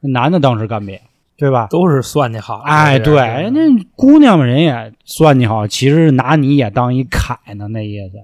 [0.00, 0.98] 那男的当时干瘪，
[1.36, 1.66] 对吧？
[1.70, 2.64] 都是算计好的。
[2.64, 3.60] 哎，对，人那
[3.96, 8.18] 姑娘们人也算计好，其实拿你也当一凯呢，那意思。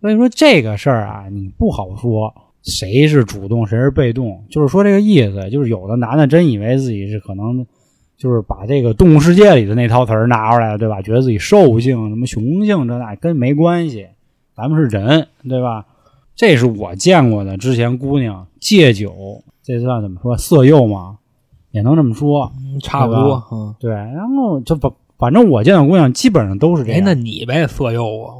[0.00, 7.66] 所以说这个事儿啊，你不好说谁是主动谁是被动，就是说这个意思，就是有的男的真以为自己是可能
[8.22, 11.02] 就是把这个动物世界里的那套词儿拿出来了，对吧？
[11.02, 14.06] 觉得自己兽性什么雄性这那跟没关系，
[14.56, 15.86] 咱们是人，对吧？
[16.36, 21.16] 这是我见过的，之前姑娘借酒，这算怎么说色诱吗？
[21.72, 22.52] 也能这么说。
[22.56, 23.42] 嗯差不多。
[23.50, 27.04] 嗯，对，然后就反反正我见到姑娘基本上都是这哎，样。
[27.04, 28.38] 那你呗，色诱啊？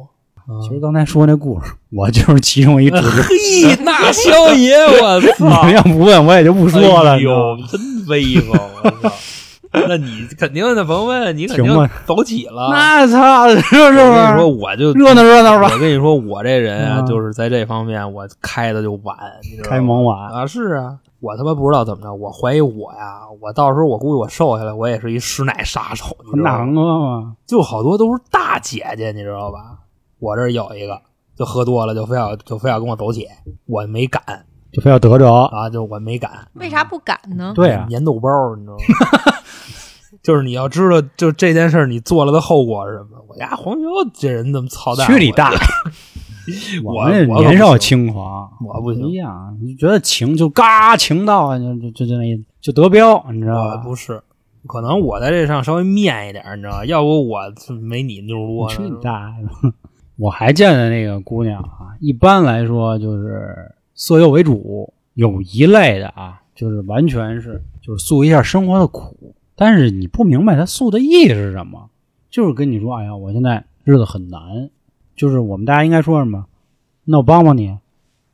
[0.62, 2.88] 其实刚才说那故事，我就是其中一。
[2.94, 5.64] 嘿，那肖爷，我 你操！
[5.64, 7.14] 们要不问，我也就不说了。
[7.14, 8.58] 哎呦，真威风！
[8.84, 9.12] 我操！
[9.88, 12.68] 那你肯定的，甭问，你肯定走起了。
[12.70, 20.30] 那操，是不我跟你说，我就热闹热闹吧，我跟你说，我这人啊，嗯就是在这方面我开的就晚，你知道吗开蒙晚。
[20.30, 27.34] 啊，是啊，我他妈不知道怎么着，我怀疑我呀，我到时候我估计我瘦下来，我也是一师奶杀手，你知道哪吗？
[27.46, 29.78] 就好多都是大姐姐，你知道吧？
[30.18, 31.00] 我这儿有一个，
[31.34, 33.26] 就喝多了，就非要就非要跟我走起，
[33.66, 34.22] 我没敢
[34.72, 35.44] 就非要得着。
[35.46, 36.30] 啊，就我没敢。
[36.54, 37.52] 为啥不敢呢？
[37.54, 39.32] 对啊，粘豆包，你知道吗？
[40.22, 43.18] 就是你要知道，就这件事儿你做了的后果是什么？
[43.28, 45.06] 我家黄牛这人怎么操蛋？
[45.06, 45.52] 去你大！
[46.82, 49.56] 我我年少轻狂，我不行一样。
[49.62, 52.24] 你觉得情就嘎情到啊，就就就就那
[52.60, 53.76] 就得标，你知道吧？
[53.76, 54.20] 不是，
[54.66, 56.84] 可能我在这上稍微面一点儿，你知道吧？
[56.84, 57.40] 要不我
[57.80, 58.76] 没你妞多呢。
[58.76, 59.72] 去你大爷！
[60.16, 63.54] 我还见的那个姑娘啊，一般来说就是
[63.94, 71.90] 色诱为主，有一类的啊，就是完全是就是诉一下生活的苦，但是你不明白他诉的意义是什么，
[72.30, 74.70] 就是跟你说，哎呀，我现在日子很难，
[75.14, 76.46] 就是我们大家应该说什么？
[77.04, 77.76] 那我帮帮你，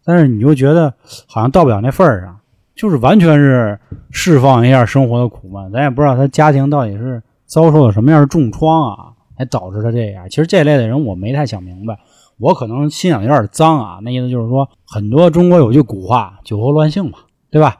[0.04, 0.94] 但是你就觉得
[1.26, 2.38] 好像到不了那份儿上，
[2.74, 3.78] 就是完全是
[4.10, 10.28] 释放一下生活的苦闷，咱也不知道他家庭到底是遭受了什么样的重创啊，才导致他这样。
[10.28, 11.98] 其实这类的人我没太想明白，
[12.38, 17.18] 我可能心眼有点脏啊，那意思就是说，很多中国有句古话“酒后乱性”嘛，
[17.50, 17.78] 对吧？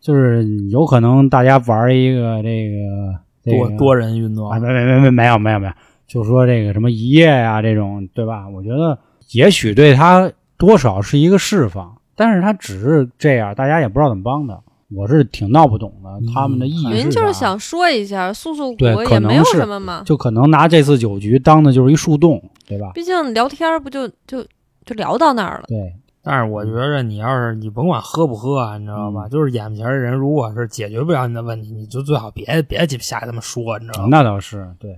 [0.00, 5.72] 就是有可能大家玩一个这个这个多多人运动啊，，没没没没没有没有没有，
[6.06, 8.48] 就说这个什么一夜啊、这种，对吧？
[8.48, 8.98] 我觉得
[9.32, 14.58] 也许对他多少是一个释放，但是他只是这样，大家也不知道怎么帮他。
[14.92, 20.02] 我是挺闹不懂的，他们的意义您就是想说一下，诉诉对苦，也没有什么嘛。
[20.04, 22.90] 就可能拿这次酒局当的就是一树洞，对吧？
[22.92, 24.42] 毕竟聊天不就就
[24.84, 25.64] 就聊到那儿了。
[25.68, 25.94] 对，
[26.30, 29.26] 但是我觉着你要是你甭管喝不喝啊，你知道吧？
[29.26, 34.08] 嗯就是眼前的人，如果是解决不了你的问题，你就最好别别鸡巴瞎这么说，你知道吗？
[34.12, 34.96] 那倒是对。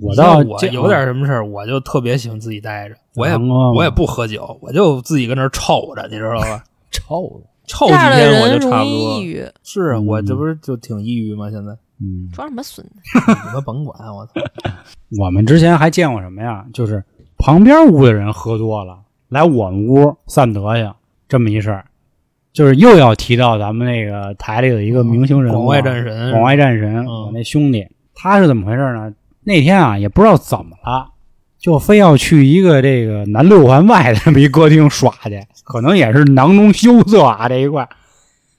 [0.00, 6.64] 我倒我有点什么事儿，我就特别喜欢自己待着，我也我也不喝酒，我就自己跟那儿臭着，你知道吧？
[6.90, 9.22] 臭了，臭几天我就差不多抑。
[9.22, 11.48] 郁，是我这不是就挺抑郁吗？
[11.52, 12.94] 现在嗯，装什么孙子？
[13.46, 14.32] 你们甭管我操！
[15.22, 16.66] 我们之前还见过什么呀？
[16.74, 17.04] 就是
[17.38, 18.98] 旁边屋的人喝多了，
[19.32, 20.94] 来我们屋散德行，
[21.26, 21.86] 这么一事儿，
[22.52, 29.10] 就是又要提到咱们那个台里的一个明星人物，广外战神，广外战神，嗯我那兄弟，他是怎么回事呢？
[29.42, 31.08] 那天啊，也不知道怎么了，
[31.58, 37.88] 就非要去一个这个南六环外的这么一歌厅耍去，可能也是囊中羞涩啊这一块。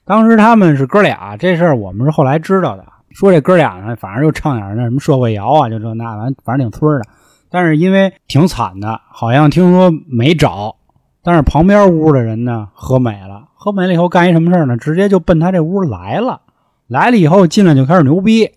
[0.04, 2.84] 当时他们是哥俩，这事儿我们是后来知道的。
[3.12, 7.06] 说这哥俩呢，反正就唱点那什么社会摇啊，就这那完，反正挺村儿的。
[7.54, 10.74] 但是因为挺惨的，好像听说没找，
[11.22, 14.76] 但是旁边屋的人呢喝美了，喝美了以后干一什么事儿呢？
[14.76, 16.40] 直接就奔他这屋来了。
[16.88, 18.50] 来了以后进来就开始牛逼！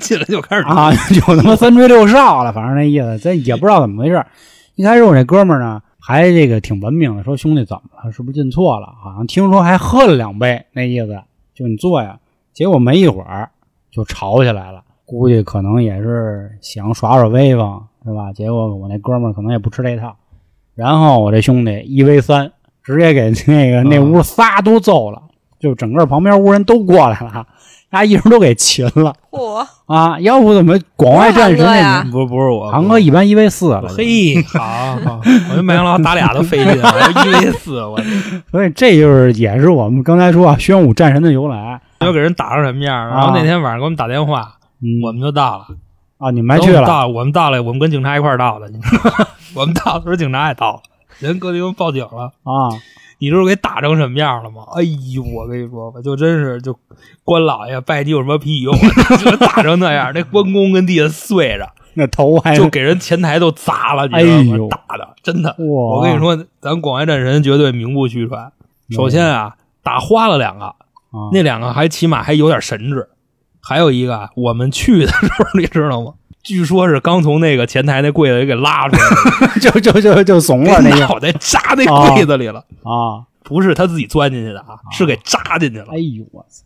[0.00, 4.24] 进来就开始啊， 就他妈三吹六哨了，反正那意思，咱也不知道怎么回事。
[4.76, 8.10] 一开始我这哥们儿呢，还这个挺文明的，说兄弟怎么了？
[8.12, 8.86] 是不是进错了？
[9.04, 11.22] 好像听说还喝了两杯，那意思
[11.54, 12.18] 就你坐呀。
[12.54, 13.50] 结果没一会儿
[13.90, 14.82] 就吵起来了，
[15.12, 18.32] 估计可能也是想耍耍威风，是吧？
[18.32, 20.16] 结果我那哥们儿可能也不吃这套，
[20.74, 22.50] 然后我这兄弟一 v 三，
[22.82, 25.20] 直接给那个那屋仨都揍了，
[25.60, 27.46] 就整个旁边屋人都过来了，
[27.90, 29.12] 他一人都给擒了。
[29.30, 32.12] 嚯，啊，要不怎么广外战神不？
[32.12, 35.20] 不是不是我，航哥一般一 v 四了，嘿，好，好
[35.50, 38.00] 我跟麦当劳打俩都费劲，我要一 v 四，我
[38.50, 41.78] 所以这就是也是我们刚才说啊，宣武战神的由来。
[42.00, 43.08] 要给人打成什么样。
[43.08, 45.66] 然后那天晚上给我们打电话，嗯，我们就到了，
[46.18, 46.84] 啊，你们还去了？
[46.86, 49.26] 到我们到了，我们跟警察一块儿到的，你知道吗？
[49.54, 50.82] 我们到的时候警察也到了，
[51.20, 52.32] 人各地都报警了。
[52.42, 52.68] 啊，
[53.18, 54.62] 你知道给打成什么样了吗？
[54.74, 56.76] 哎呦，我跟你说吧，就真是就
[57.24, 59.16] 关老爷拜你有什么屁用啊？
[59.22, 64.76] 就打成那样， 那关公跟地下碎着，那头还就给人前台都砸了，你知道哎呦吗？
[64.88, 68.50] 打的真的，我跟你，说，咱广外战神绝对名不虚传。
[68.90, 73.08] 首先啊，打花了两个，啊、那两个还起码还有点神智，
[73.62, 76.14] 还有一个啊我们去的时候你知道吗？
[76.42, 79.02] 据说是刚从那个前台那柜子里给拉出来
[79.54, 82.58] 的， 就就就就怂了那脑袋扎那柜子里了。
[82.82, 83.22] 啊！
[83.44, 85.98] 不是他自己钻进去的啊，是给扎进去了哎。
[85.98, 86.64] 呦我操！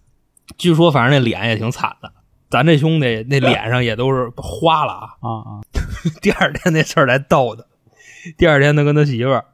[0.57, 2.11] 据说反正那脸也挺惨的，
[2.49, 5.09] 咱这兄弟那脸上也都是花了啊。
[5.21, 5.51] 啊啊！
[6.23, 7.67] 第二天那事儿来逗的，
[8.39, 9.45] 第二天他跟他媳妇儿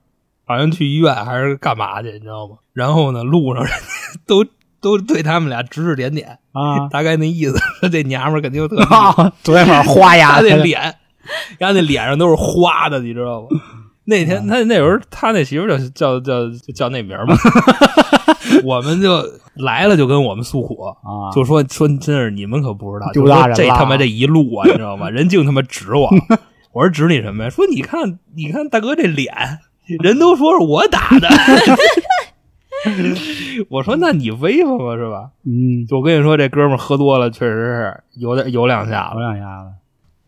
[0.44, 2.58] 好像去医院还是干嘛去，你知道吗？
[2.72, 3.78] 然后呢，路上人家
[4.24, 4.44] 都
[4.82, 9.32] 都对他们俩指指点点，啊 大概那意思，说这娘们儿肯定特别啊！
[9.42, 10.96] 昨天晚上花他牙那脸，
[11.58, 13.46] 他那脸上都是花的，你知道吗？
[14.04, 17.36] 那天他那时候他那媳妇儿叫叫叫叫那名儿嘛，
[18.64, 19.22] 我们就
[19.54, 21.30] 来了就跟我们诉苦，啊！
[21.32, 25.08] 就说说真是你们可不知道，就说这他妈这一路啊，你知道吗？
[25.08, 26.10] 人净他妈指我，
[26.72, 27.50] 我说指你什么呀？
[27.50, 29.32] 说你看你看大哥这脸，
[30.02, 31.28] 人都说是我打的。
[33.70, 35.30] 我说那你威风了是吧？
[35.44, 39.20] 嗯，就我跟你说，这哥们喝多了，确实是有点有两下有子。
[39.20, 39.70] 两下子。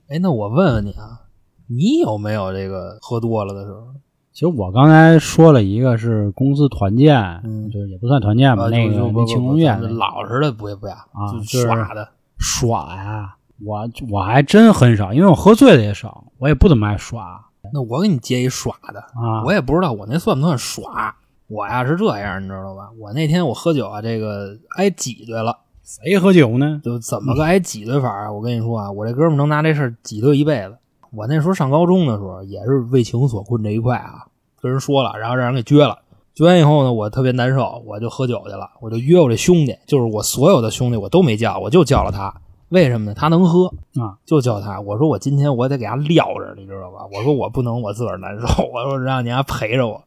[0.08, 1.20] 哎，那我问问你啊，
[1.68, 3.86] 你有没有这个喝多了的时候？
[4.32, 12.08] 其实我刚才说了一个是公司团建，嗯就是也不算团建吧，啊那个庆功宴老实的不不呀，就啊就是耍的。
[12.38, 19.42] 耍呀，我我还真很少，因为我喝醉的也少，我也不怎么爱耍那我给你接一耍的，啊。
[19.44, 21.14] 我也不知道我那算不算耍。
[21.48, 22.90] 我呀是这样，你知道吧？
[22.98, 26.80] 我那天我喝酒啊，这个挨挤兑了，谁喝酒呢？
[26.82, 28.32] 就怎么个挨挤兑法啊？
[28.32, 30.76] 我跟你说啊，我这哥们儿能拿这事儿挤兑一辈子。
[31.12, 34.26] 我那时候上高中的时候，也是为情所困这一块啊，
[34.60, 35.98] 跟人说了，然后让人给撅了。
[36.34, 38.70] 撅完以后呢，我特别难受，我就喝酒去了。
[38.80, 42.34] 我就约我这兄弟，就是我所有的兄弟我都没叫，我就叫了他。
[42.70, 43.14] 为什么呢？
[43.14, 43.66] 他能喝
[44.00, 44.80] 啊，就叫他。
[44.80, 47.06] 我说我今天我得给他撂着，你知道吧？
[47.12, 50.02] 我说我不能我自个儿难受，我说让你家陪着我。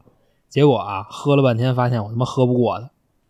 [0.50, 2.86] 结果啊，喝了半天，发现我他妈喝不过他。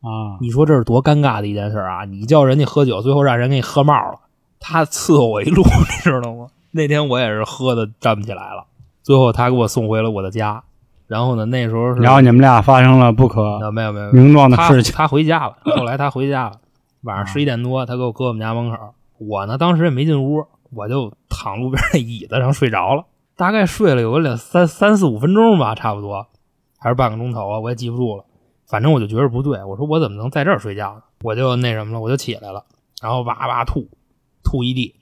[0.07, 2.05] 啊，你说这是多尴尬的一件事啊！
[2.05, 4.19] 你叫人家喝酒，最后让人给你喝冒了，
[4.59, 6.47] 他伺候我一路， 你知道吗？
[6.71, 8.65] 那天我也是喝的站不起来了，
[9.01, 10.63] 最后他给我送回了我的家。
[11.07, 16.59] 然后呢，那时候是然后你们俩发生了不可啊没有没有没有，名状的事情他回家了，后来他回家了，
[17.03, 18.77] 晚上十一点多，他给我搁我们家门口。
[19.17, 20.45] 我呢，当时也没进屋，
[20.75, 23.05] 我就躺路边那椅子上睡着了，
[23.35, 26.27] 大概睡了有个两三三四五分钟吧，差不多，
[26.77, 28.25] 还是半个钟头啊，我也记不住了。
[28.67, 31.01] 反正我就觉着不对，我说我怎么能在这儿睡觉呢？
[31.23, 32.65] 我就那什么了，我就起来了，
[33.01, 33.87] 然后哇哇吐，
[34.43, 34.95] 吐一地，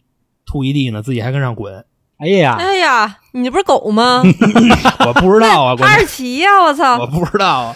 [0.45, 1.85] 吐一地呢，自己还跟上滚。
[2.17, 4.21] 哎呀，哎呀，你不是狗吗？
[5.05, 6.61] 我不知道啊，哈士奇呀！
[6.63, 7.75] 我操，我不知道啊。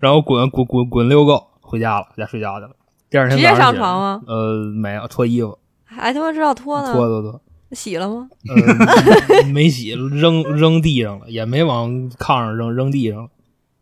[0.00, 2.70] 然后滚滚滚滚溜够回家了，回家睡觉去了。
[3.10, 4.22] 第二天直接上床吗？
[4.26, 5.58] 呃，没有，脱衣服。
[5.84, 6.92] 还他妈知道脱呢？
[6.92, 7.40] 脱脱脱。
[7.72, 8.28] 洗了吗？
[8.48, 13.28] 呃， 没洗，扔扔地上了，也没往炕上扔，扔地上了。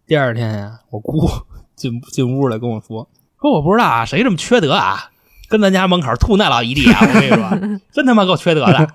[0.06, 1.28] 第二天呀，我姑
[1.76, 3.08] 进 进屋来跟我说
[3.40, 5.10] ：“说我不知道啊，谁这么缺德啊，
[5.48, 6.98] 跟咱家门口吐那老一地啊！
[7.00, 8.88] 我跟你说， 真他妈够缺德的。”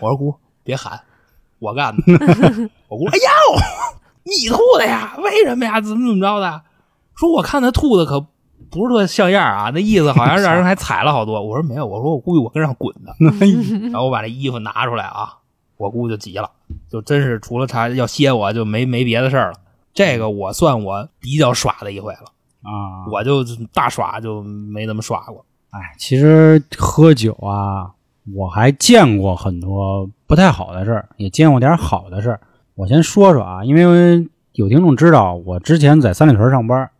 [0.00, 1.00] 我说姑，别喊，
[1.58, 2.02] 我干的。
[2.88, 3.60] 我姑，哎呦，
[4.24, 5.16] 你吐的呀？
[5.22, 5.80] 为什么呀？
[5.80, 6.62] 怎么怎么着的？
[7.16, 8.26] 说我看他吐的可。
[8.74, 11.40] 不是特像样啊，那意思好像让人还踩了好多。
[11.46, 13.14] 我说没有，我说我估计我跟上滚的。
[13.90, 15.38] 然后我把这衣服拿出来啊，
[15.76, 16.50] 我估计就急了，
[16.90, 19.58] 就真是除了他要歇我就没没别的事儿了。
[19.94, 22.24] 这个我算我比较耍的一回了
[22.64, 25.44] 啊，我就大耍就没怎么耍过。
[25.70, 27.92] 哎，其实喝酒啊，
[28.34, 32.40] 我还见过很多不太好的事儿，也见过点好的事儿。
[32.74, 36.90] 我先说说啊，因为有听众知道我之前在三里屯上班。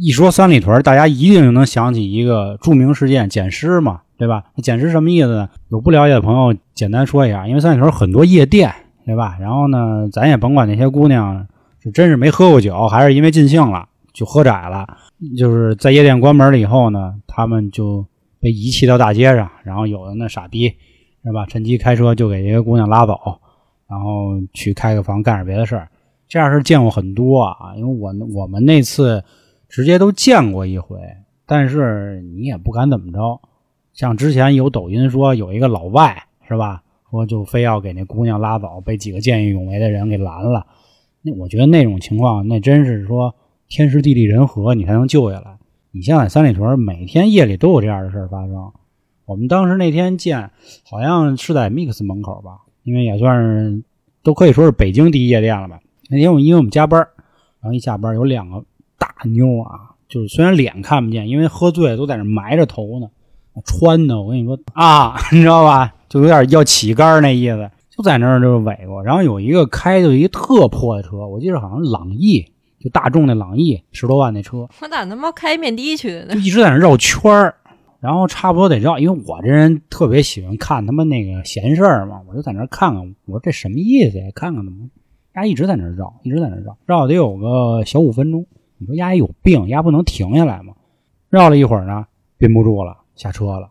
[0.00, 4.44] 一说三里屯，大家一定就能想起一个著名事件——捡尸嘛，对吧？
[4.62, 5.48] 捡尸什么意思呢？
[5.70, 7.48] 有不了解的朋友，简单说一下。
[7.48, 8.72] 因为三里屯很多夜店，
[9.04, 9.36] 对吧？
[9.40, 11.44] 然后呢，咱也甭管那些姑娘
[11.82, 14.86] 是真是没喝过酒，还是因为尽兴了就喝窄了，
[15.36, 18.06] 就是在夜店关门了以后呢，他们就
[18.40, 20.68] 被遗弃到大街上，然后有的那傻逼，
[21.24, 21.44] 是吧？
[21.46, 23.18] 趁机开车就给这些姑娘拉走，
[23.90, 25.88] 然后去开个房干点别的事儿。
[26.28, 29.24] 这样事见过很多啊，因为我我们那次。
[29.68, 30.98] 直接都见过一回，
[31.46, 33.40] 但是你也不敢怎么着。
[33.92, 40.66] 像之前有抖音说有一个老外是吧，说就非要给那姑娘拉走，被几个见义勇为的人给拦了。
[41.20, 43.34] 那我觉得那种情况，那真是说
[43.68, 45.58] 天时地利人和，你才能救下来。
[45.90, 48.72] 你像在三里屯，每天夜里都有这样的事发生。
[49.26, 50.50] 我们当时那天见，
[50.88, 53.82] 好像是在 Mix 门口吧，因为也算是
[54.22, 55.80] 都可以说是北京第一夜店了吧。
[56.08, 57.00] 那天我因为我们加班，
[57.60, 58.64] 然后一下班有两个。
[59.18, 63.08] 大妞啊，就是虽然脸看不见，因为喝醉了都在那埋着头呢，
[63.64, 69.02] 穿的我跟你说啊， 你知道吧，就有点要起杆那意思，就在那儿就是尾过。
[69.02, 72.46] 然后有一个开的一个特破的车，我记得好像朗逸，
[72.78, 74.68] 就大众那朗逸，十多万那车。
[74.80, 76.34] 我咋他妈开面的去呢？
[76.34, 77.56] 就一直在那绕圈儿，
[77.98, 84.26] 然后差不多得绕，因为我这人特别喜欢看他们那个闲事儿嘛，我就在那看看，我说这什么意思呀？
[84.32, 84.88] 看看怎么，
[85.34, 88.46] 丫一直在那绕，一直在那绕，绕得有个小五分钟。
[88.78, 90.74] 你说丫有病，丫不能停下来吗？
[91.28, 92.06] 绕了一会儿呢，
[92.36, 93.70] 憋不住了，下车了，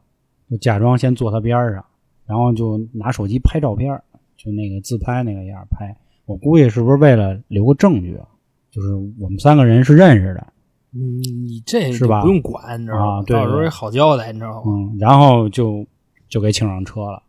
[0.49, 1.83] 就假装先坐他边上，
[2.25, 3.99] 然后就拿手机拍照片，
[4.35, 5.95] 就那个自拍那个样拍。
[6.25, 8.27] 我估计是不是为了留个证据啊？
[8.69, 10.47] 就是我们三个人是认识的。
[10.93, 12.21] 嗯，你这是吧？
[12.21, 13.23] 不用管，你知道吗？
[13.23, 14.63] 到时候也好交代，你知道吗？
[14.67, 15.85] 嗯，然后就
[16.29, 17.23] 就给请上车了，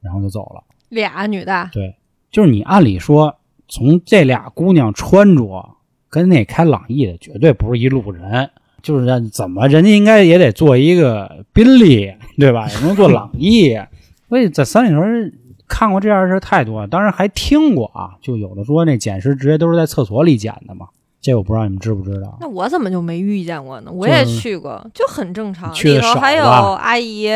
[0.00, 0.62] 然后就走了。
[0.90, 1.70] 俩女的。
[1.72, 1.96] 对，
[2.30, 3.34] 就是你按理说，
[3.68, 5.76] 从这俩姑娘穿着。
[6.12, 8.50] 跟那开朗逸的绝对不是一路人，
[8.82, 12.68] 就是怎么人家应该也得做一个宾利，对吧？
[12.68, 13.74] 也能做朗逸。
[14.28, 15.32] 所以在三里屯
[15.66, 20.88] 看过这样的事太多了，当然还听过啊，就有的说那捡尸直接都是在厕所里捡的嘛。
[21.22, 22.36] 这我不知道你们知不知道？
[22.40, 23.90] 那我怎么就没遇见过呢？
[23.90, 25.72] 我也去过，就很正常。
[25.72, 27.30] 里头还有阿姨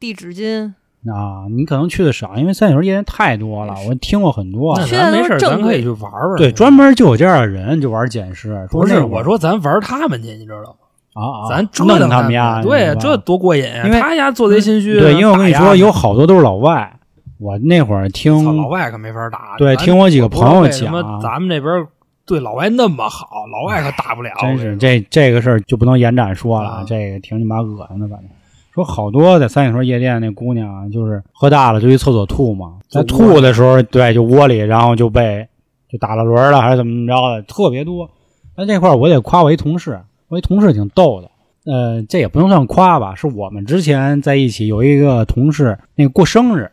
[0.00, 0.72] 递纸巾。
[1.12, 4.78] 啊，你可能去的少，因为三里屯夜店太多了，我听过很多。
[4.78, 6.36] 那咱没事，咱可以去玩玩。
[6.36, 8.66] 对，专门就有这样的人，就玩捡尸。
[8.70, 10.76] 不是，我说咱玩他们去，你知道吗？
[11.14, 11.48] 啊啊！
[11.48, 13.86] 咱折腾他们家，对，这多过瘾啊！
[13.86, 14.98] 因为他家做贼心虚。
[14.98, 16.98] 对，因为我跟你说，有好多都是老外。
[17.38, 19.56] 我那会儿听老外可没法打。
[19.58, 21.86] 对，听我几个朋友讲，咱们这边
[22.24, 24.30] 对老外那么好，老外可打不了。
[24.40, 28.28] 真是这这个事儿就不能延展说了，这个挺你妈恶心的，反正。
[28.74, 35.46] 说好多在三里屯夜店那姑娘啊，就是喝大了就去厕所吐嘛，在吐的时候，对，就窝里，然后就被
[35.88, 38.10] 就打了轮了，还是怎么着的，特别多。
[38.56, 41.30] 那这块我得夸我一同事，我一同事挺逗的，
[41.72, 46.72] 呃，这也不能算夸吧，是我们之前在一起有一个同事，那个过生日，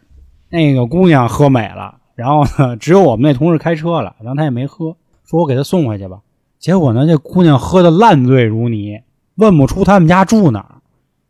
[0.50, 6.22] 那个姑娘喝美了，然后呢，只有我们那同事开车了，然后他也没喝，说我给他送回去吧。
[6.58, 9.02] 结果呢，这姑娘喝的烂醉如泥，
[9.36, 10.81] 问不出他们家住哪儿。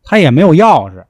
[0.04, 1.02] 他也没有钥匙，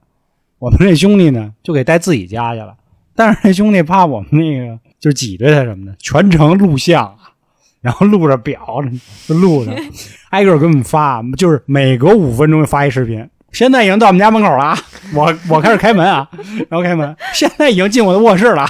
[0.59, 2.75] 我们这兄弟呢就给带自己家去了。
[3.15, 7.15] 但是那兄弟怕我们那个就挤兑他什么的，全程录像，
[7.81, 8.83] 然后录着表
[9.27, 9.73] 就录着，
[10.31, 13.29] 挨个给我们发，就是每隔五分钟就发一视频。
[13.53, 14.75] 现在已经到我们家门口了，
[15.15, 16.27] 我我开始开门啊，
[16.71, 18.67] 然后开门，现在已经进我的卧室了，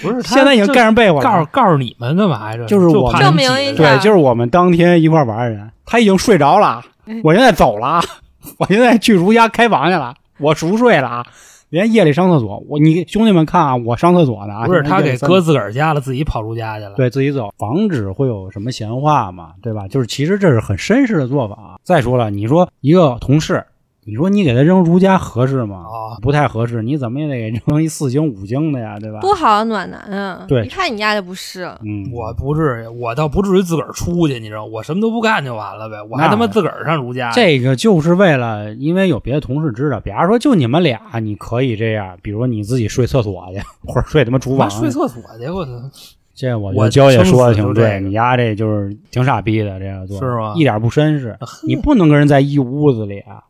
[0.00, 1.30] 不是，他现在已经盖上被窝了。
[1.30, 2.56] 告诉告诉你们干嘛呀？
[2.56, 6.82] 这就是我们证明一下对，就是我们当天一块玩的人，他已经睡着了，
[7.22, 8.00] 我现在走了，
[8.58, 11.26] 我现在去如家开房去了，我熟睡了啊，
[11.70, 16.94] 连夜里上厕所，我你兄弟们看啊，我上厕所呢啊，不是他给搁自个儿家了，自己跑如家去了。
[16.96, 19.88] 对自己走，防止会有什么闲话嘛，对吧？
[19.88, 21.78] 就是其实这是很绅士的做法。
[21.82, 23.64] 再说了，你说一个同事，
[24.04, 25.76] 你说你给他扔如家合适吗？
[25.76, 29.20] 啊，不太合适，你怎么也得给扔一四经五经的呀，对吧？
[29.20, 30.44] 多好啊暖男啊！
[30.48, 31.64] 对一看你家就不是。
[31.84, 35.96] 嗯，我不至于，我倒不至于自个儿出去，你知道，我什么都不干就完了呗。
[36.10, 45.70] 我还他妈自个儿上如家，这个就是为了，因为有别的同事知道，比方说就你们俩，你可以这样，比如你自己睡厕所去， 或者睡他妈厨房睡厕所去，我操！
[46.34, 53.44] 这我我觉得娇姐说的挺对，你丫这就是挺傻逼的，这样做是吗一点不绅士， 你不能跟人在一屋子里啊，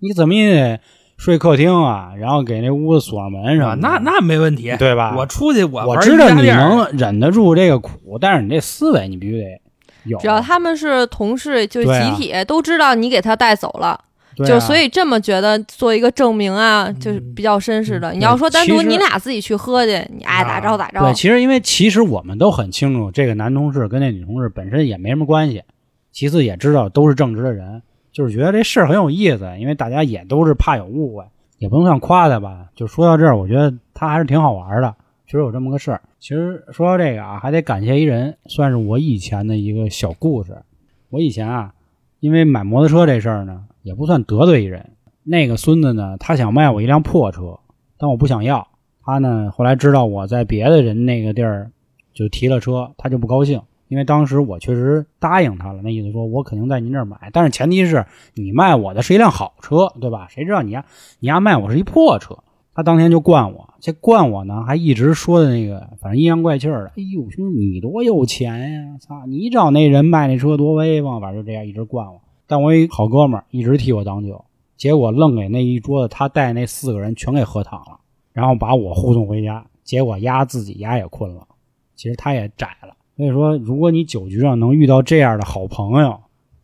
[0.00, 0.80] 你怎么也得
[1.16, 3.88] 睡客厅啊，然后给那屋子锁上门什啊，么的。
[3.88, 5.14] 那那没问题，对吧？
[5.16, 9.60] 我出去我我知道你能忍得住这个苦，但是你这思维你必须得
[10.04, 10.18] 有。
[10.18, 14.00] 只要他们是同事，就集体、都知道你给他带走了，啊
[14.46, 18.10] 就所以这么觉得做一个证明啊，就是比较绅士的。
[18.12, 21.00] 你要说单独你俩自己去喝去，你爱咋着咋着。
[21.00, 25.64] 对，其实因为其实我们都很清楚，这个男同事跟那女同事本身也没什么关系，
[26.10, 27.82] 其次也知道都是正直的人，
[28.12, 31.24] 就是觉得这事儿很有意思，因为大家也都是怕有误会，
[31.58, 32.68] 也不能算夸他吧。
[32.74, 34.94] 就说到这儿，我觉得他还是挺好玩的，
[35.26, 36.00] 确实有这么个事儿。
[36.18, 40.56] 其实说到这个啊，还得感谢一人，算是我以前的一个小故事。
[41.08, 41.72] 我以前啊，
[42.20, 44.90] 因为买摩托车这事儿呢，也不算得罪一人。
[45.22, 47.58] 那个孙子呢，他想卖我一辆破车，
[47.98, 48.66] 但我不想要。
[49.02, 51.70] 他呢，后来知道我在别的人那个地儿
[52.12, 60.28] 就提了车，他就不高兴，因为当时我确实答应他了，那意思说我肯定在您这儿买，但是前提是你卖我的是一辆好车，对吧？
[60.30, 60.84] 谁知道你丫
[61.18, 62.38] 你丫卖我是一破车？
[62.72, 66.90] 他当天就惯我，这惯我呢，还一直说的那个，反正阴阳怪气儿的。
[66.90, 68.96] 哎呦，兄弟，你多有钱呀！
[69.00, 72.20] 操，你找那人卖那车多威风，反正就这样一直惯我。
[72.46, 74.44] 但我一好哥们儿一直替我挡酒，
[74.76, 77.98] 结果愣给那一桌子他带那四个人全给喝躺了，
[78.32, 79.66] 然后把我护送回家。
[79.82, 81.42] 结果丫自己丫也困了，
[81.96, 82.94] 其实他也窄了。
[83.20, 86.18] 所以说，如果你酒局上能遇到这样的好朋友，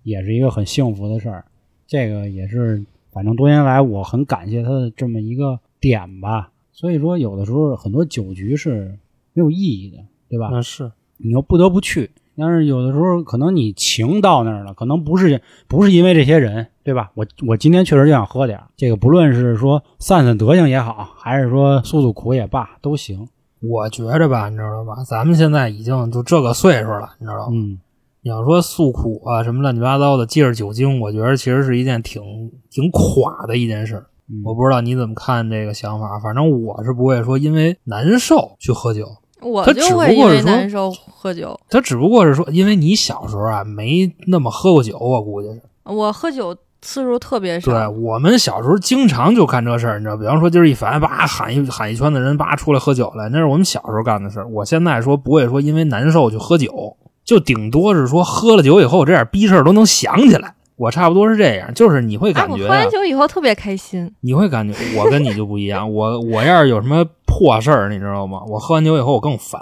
[0.04, 1.44] 也是一个很幸福的事儿。
[1.86, 2.82] 这个也是，
[3.12, 6.50] 反正多年来我很感谢他的这么一个点吧。
[6.72, 8.98] 所以说，有的时候很多酒局是
[9.34, 9.98] 没有意义的，
[10.30, 10.48] 对吧？
[10.50, 12.10] 那是你又不得不去。
[12.38, 17.10] 但是有的时候可能你情到那儿了，可能不是不是因为这些人，对吧？
[17.12, 23.28] 我我今天确实就想喝点儿这个，不论是说散散德行也好，还是说诉诉苦也罢，都行。
[23.68, 25.02] 我觉着吧，你知道吧？
[25.04, 27.52] 咱们现在已经就这个岁数了，你知道吗？
[27.52, 27.78] 嗯，
[28.22, 32.22] 你要说诉苦啊，什么乱七八糟的，借着酒精，我觉得其实是一件挺
[32.70, 34.04] 挺垮的一件事
[34.44, 39.06] 我不知道你怎么看这个想法，反正我是不会说因为难受去喝酒，
[39.40, 41.58] 我他只不就会因过是说为难受喝酒。
[41.70, 45.62] 他只不过是说，因为你小时候啊没那么喝过酒，我估计是。
[45.84, 46.56] 我喝酒
[46.86, 54.46] 次数特别少对，我们小时候经常就干这事儿，你知道，比方说今儿一烦，叭喊一喊一圈的人，叭出来喝酒来，那是我们小时候干的事儿。
[54.46, 60.54] 我现在说不会说因为难受去喝酒，就顶多是说喝了酒以后这点逼事儿都能想起来。
[60.76, 64.14] 我差不多是这样，就是你会哎，感觉、我喝完酒以后特别开心。
[64.20, 68.42] 你会感觉我跟你就不一样，我我要是有什么破事儿，你知道吗？
[68.46, 69.60] 我喝完酒以后我更烦，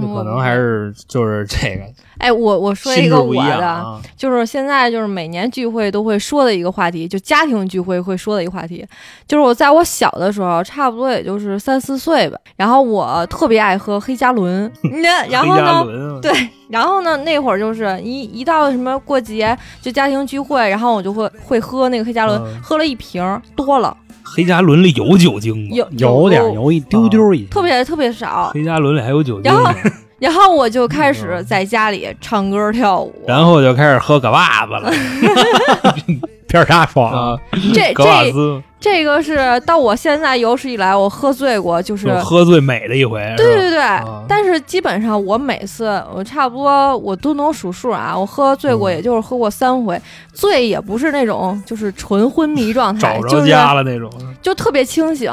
[0.00, 1.82] 可能还是就是这个
[2.18, 4.00] 哎，我我说一个我的，啊。
[4.16, 8.86] 就是现在就是每年聚会都会说的一个话题，就家庭聚会会说的一个话题，
[9.26, 14.70] 就是我在我小的时候，差不多也就是三四岁吧，然后我特别爱喝黑加仑，
[15.02, 15.84] 那然后呢，啊
[16.22, 16.30] 对，
[16.68, 25.76] 然后呢那会儿就是一一到什么过节就家庭聚会，然后我就会会喝那个黑加仑，嗯喝了一瓶儿多了，黑加仑里有酒精吗？
[25.76, 29.52] 有有点儿有一丢丢一些，特别特别少，黑加仑里还有酒精？
[29.52, 29.76] 然后呢，
[30.22, 34.88] 然后我就开始在家里唱歌跳舞，然后就开始喝葛袜子了。
[36.46, 37.10] 片儿沙爽。
[37.10, 37.36] 啊，
[37.74, 44.22] 这这这个是到我现在有史以来我喝醉过，就是喝醉美的一回，对对对，啊。
[44.28, 48.94] 但是基本上我每次我差不多我都能数数啊，我喝醉过嗯。
[48.94, 50.00] 也就是喝过三回，
[50.32, 54.08] 醉也不是那种就是纯昏迷状态，找着就是家了那种，
[54.40, 55.32] 就特别清醒，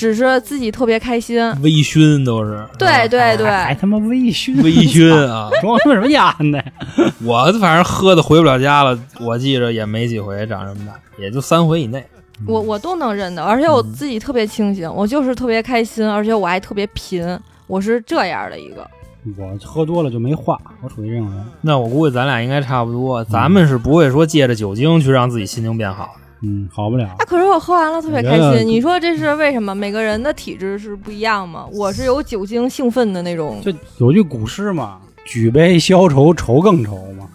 [0.00, 1.38] 只是自己特别开心。
[1.60, 5.50] 微醺都是，对对对，还他妈微醺，微醺啊！
[5.60, 6.58] 装他妈什么烟呢？
[7.22, 12.02] 我反正喝的回不了家了，我记着也没几回长这么大，也就三回以内。
[12.46, 18.88] 我我都能认得，而且我嗯自己特别清醒，我就是特别开心，而且我还特别贫，我是这样的一个。
[19.36, 21.44] 我喝多了就没话，我属于这种人。
[21.60, 26.19] 那我估计咱俩应该差不嗯多，咱们是不会说借着酒精去让自己心情变好的。
[26.42, 27.04] 嗯，好不了。
[27.06, 28.66] 啊，可是我喝完了特别开心。
[28.66, 29.74] 你说这是为什么？
[29.74, 31.66] 每个人的体质是不一样吗？
[31.72, 37.26] 我是有酒精兴奋的那种，就有句古诗嘛，“举杯消愁愁更愁”嘛。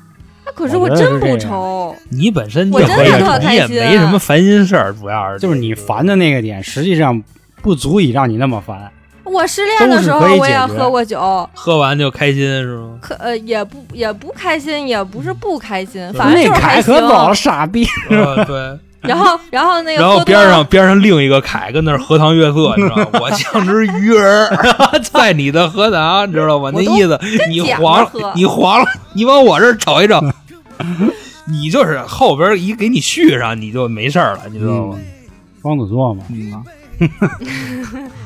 [0.45, 1.95] 那可是我我真不愁。
[2.09, 7.23] 你本身我真的特你也开心没什么烦心事儿，主要是就是你烦的那个点，实际上
[7.61, 8.91] 不足以让你那么烦。
[9.23, 12.99] 我失恋的时候我也喝过酒，喝完就开心是吗？
[13.01, 17.07] 可呃也不也不开心，也不是不开心，反正就是还行凯可。
[17.07, 17.83] 早了，傻逼。
[18.07, 18.79] 呃对，
[19.09, 23.07] 然后然后那个然后边上边上另一个凯跟那儿荷塘月色， 你知道吗？
[23.21, 24.49] 我像只鱼儿
[25.13, 26.71] 在你的荷塘，你知道吗？
[26.73, 30.19] 那意思你黄了你黄了，你往我这儿瞅一瞅，
[31.47, 34.97] 你就是后边一给你续上，你就没事儿了，你知道吗？
[35.61, 36.63] 双子座嘛，嗯，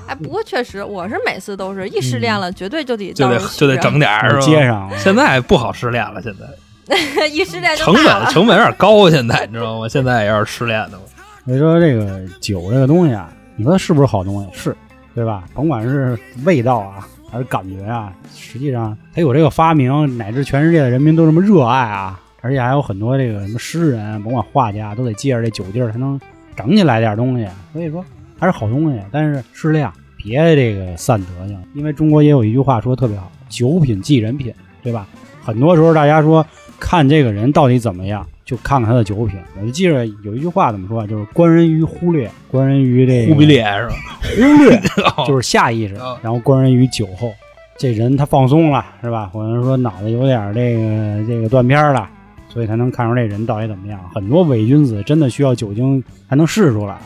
[0.08, 4.98] 哎，不过确实，我是每次都是一失恋了，绝对就得就得就得整点儿，是吧接上了。
[4.98, 6.46] 现在不好失恋了，现在
[7.32, 7.94] 一失恋就成。
[7.94, 9.88] 本成本有点高，现在你知道吗？
[9.88, 11.06] 现在也要是失恋的话，
[11.46, 14.50] 所以说这个酒这个东西啊，你说它是不是好东西？
[14.54, 14.76] 是，
[15.14, 15.44] 对吧？
[15.54, 26.20] 甭管是味道啊，还是感觉啊，实际上它有这个发明，乃至全世界的人民都这么热爱啊，而且还有很多这个什么诗人，甭管画家，都得借着这酒劲儿才能
[26.56, 27.48] 整起来点东西。
[27.74, 28.04] 所以说
[28.40, 31.62] 还是好东西，但是适量，别这个散德性。
[31.76, 35.08] 因为中国也有一句话说的特别好：“酒品即人品”，对吧？
[35.44, 36.46] 很多时候大家说
[36.80, 39.38] 看这个人到底怎么样，就看看他的酒品。
[39.60, 43.96] 我就记着有一句话怎么说啊，就是观人于忽略，观人于这个忽必烈是吧？
[44.22, 44.82] 忽略
[45.28, 47.32] 就是下意识哦，然后观人于酒后。
[47.78, 49.30] 这人他放松了，是吧？
[49.32, 52.10] 或者说脑子有点这个这个断片儿了，
[52.50, 53.98] 所以才能看出这人到底怎么样。
[54.14, 56.98] 很多伪君子真的需要酒精才能试出来，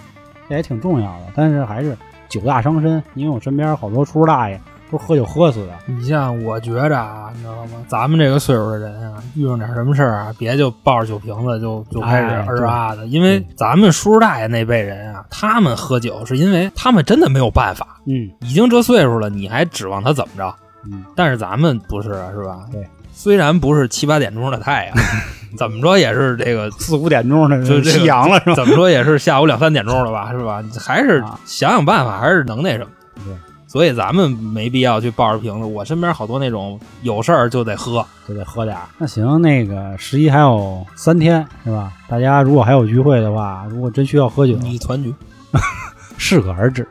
[0.50, 1.26] 这也挺重要的。
[1.36, 1.96] 但是还是
[2.28, 4.60] 酒大伤身，因为我身边好多叔叔大爷
[4.94, 5.74] 都喝酒喝死的。
[5.88, 7.84] 你像我觉着啊，你知道吗？
[7.88, 20.54] 咱们这个岁数的人啊，遇上点什么事儿啊，别就抱着酒瓶子就就开始哎儿啊的，因为咱们叔叔大爷那辈人啊，他们喝酒是因为他们真的没有办法，嗯已经这岁数了，你还指望他怎么着？
[20.86, 22.60] 嗯，但是咱们不是啊，是吧？
[22.72, 24.96] 对，虽然不是七八点钟的太阳，
[25.58, 28.54] 怎么着也是这个 四五点钟的就这个夕阳了是吧？
[28.56, 30.64] 怎么说也是下午两三点钟了吧，是吧？
[30.80, 32.88] 还是啊想想办法，还是能那什么。
[33.26, 33.34] 对，
[33.74, 35.66] 所以咱们没必要去抱着瓶子。
[35.66, 38.84] 我身边好多那种有事儿就得喝，就得喝点儿。
[39.00, 41.92] 那行，那个十一还有三天是吧？
[42.08, 45.12] 大家如果还有聚会的话，如果真需要喝酒，你团局。
[46.20, 46.88] 适可而止，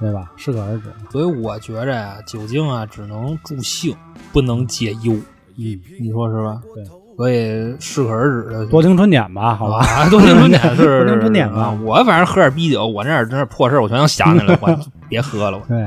[0.00, 0.32] 对吧？
[0.38, 0.84] 适可而止。
[1.10, 3.94] 所以我觉着呀，酒精啊只能助兴，
[4.32, 5.12] 不能解忧。
[5.58, 6.62] 嗯，你说是吧？
[6.74, 6.82] 对。
[7.14, 9.84] 所以适可而止的多听春点吧，好吧？
[9.84, 14.80] 啊，多听春点 是多听春点吧啊我反正喝点啤酒，我那点真是破事儿我全都想起来了，我
[15.10, 15.58] 别喝了。
[15.58, 15.86] 我对，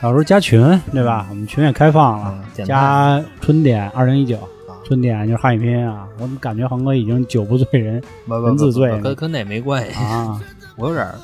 [0.00, 0.60] 到时候加群，
[0.92, 1.26] 对吧？
[1.30, 4.36] 我们群也开放了，嗯加春点二零一九
[4.68, 6.06] 啊，春点就是汉语拼音啊。
[6.16, 10.40] 我怎么感觉恒哥已经酒不醉人不不文字醉不跟跟那没关系，啊？
[10.76, 11.14] 我有点儿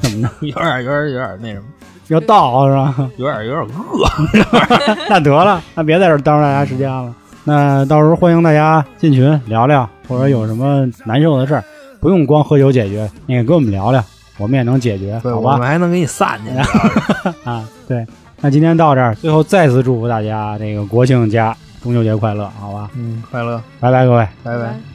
[0.00, 0.30] 怎么着？
[0.46, 1.64] 有点儿有点儿有点儿那什么，
[2.08, 3.10] 要到是吧？
[3.18, 5.06] 有点儿有点儿饿。
[5.08, 7.14] 那得了，那别在这儿耽误大家时间了。
[7.44, 11.62] 那到时候欢迎大家进群聊聊，或者有什么难受的事儿，
[12.00, 14.02] 不用光喝酒解决，你也跟我们聊聊，
[14.38, 15.66] 我们也能解决，对，好吧我们？
[15.66, 16.50] 还能给你散去。
[17.48, 18.06] 啊，对。
[18.40, 22.90] 那今天到这儿，最后再次祝福大家这个国庆加中秋节快乐，好吧？
[22.94, 24.28] 嗯，快乐，拜拜，各位。
[24.42, 24.64] 拜拜。
[24.64, 24.93] 拜